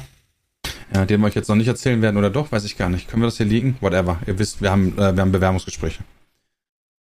[0.95, 3.09] Ja, den wir euch jetzt noch nicht erzählen werden oder doch, weiß ich gar nicht.
[3.09, 3.77] Können wir das hier liegen?
[3.81, 4.19] Whatever.
[4.27, 6.03] Ihr wisst, wir haben, äh, wir haben Bewerbungsgespräche.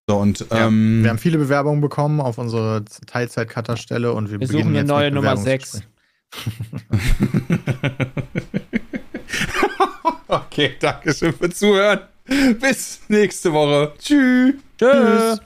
[0.08, 4.48] So, und, ja, ähm, wir haben viele Bewerbungen bekommen auf unsere Teilzeit-Cutter-Stelle und wir, wir
[4.48, 5.82] suchen eine neue Nummer 6.
[10.28, 12.00] okay, danke schön fürs Zuhören.
[12.60, 13.94] Bis nächste Woche.
[14.00, 14.56] Tschüss.
[14.78, 15.42] Tschüss.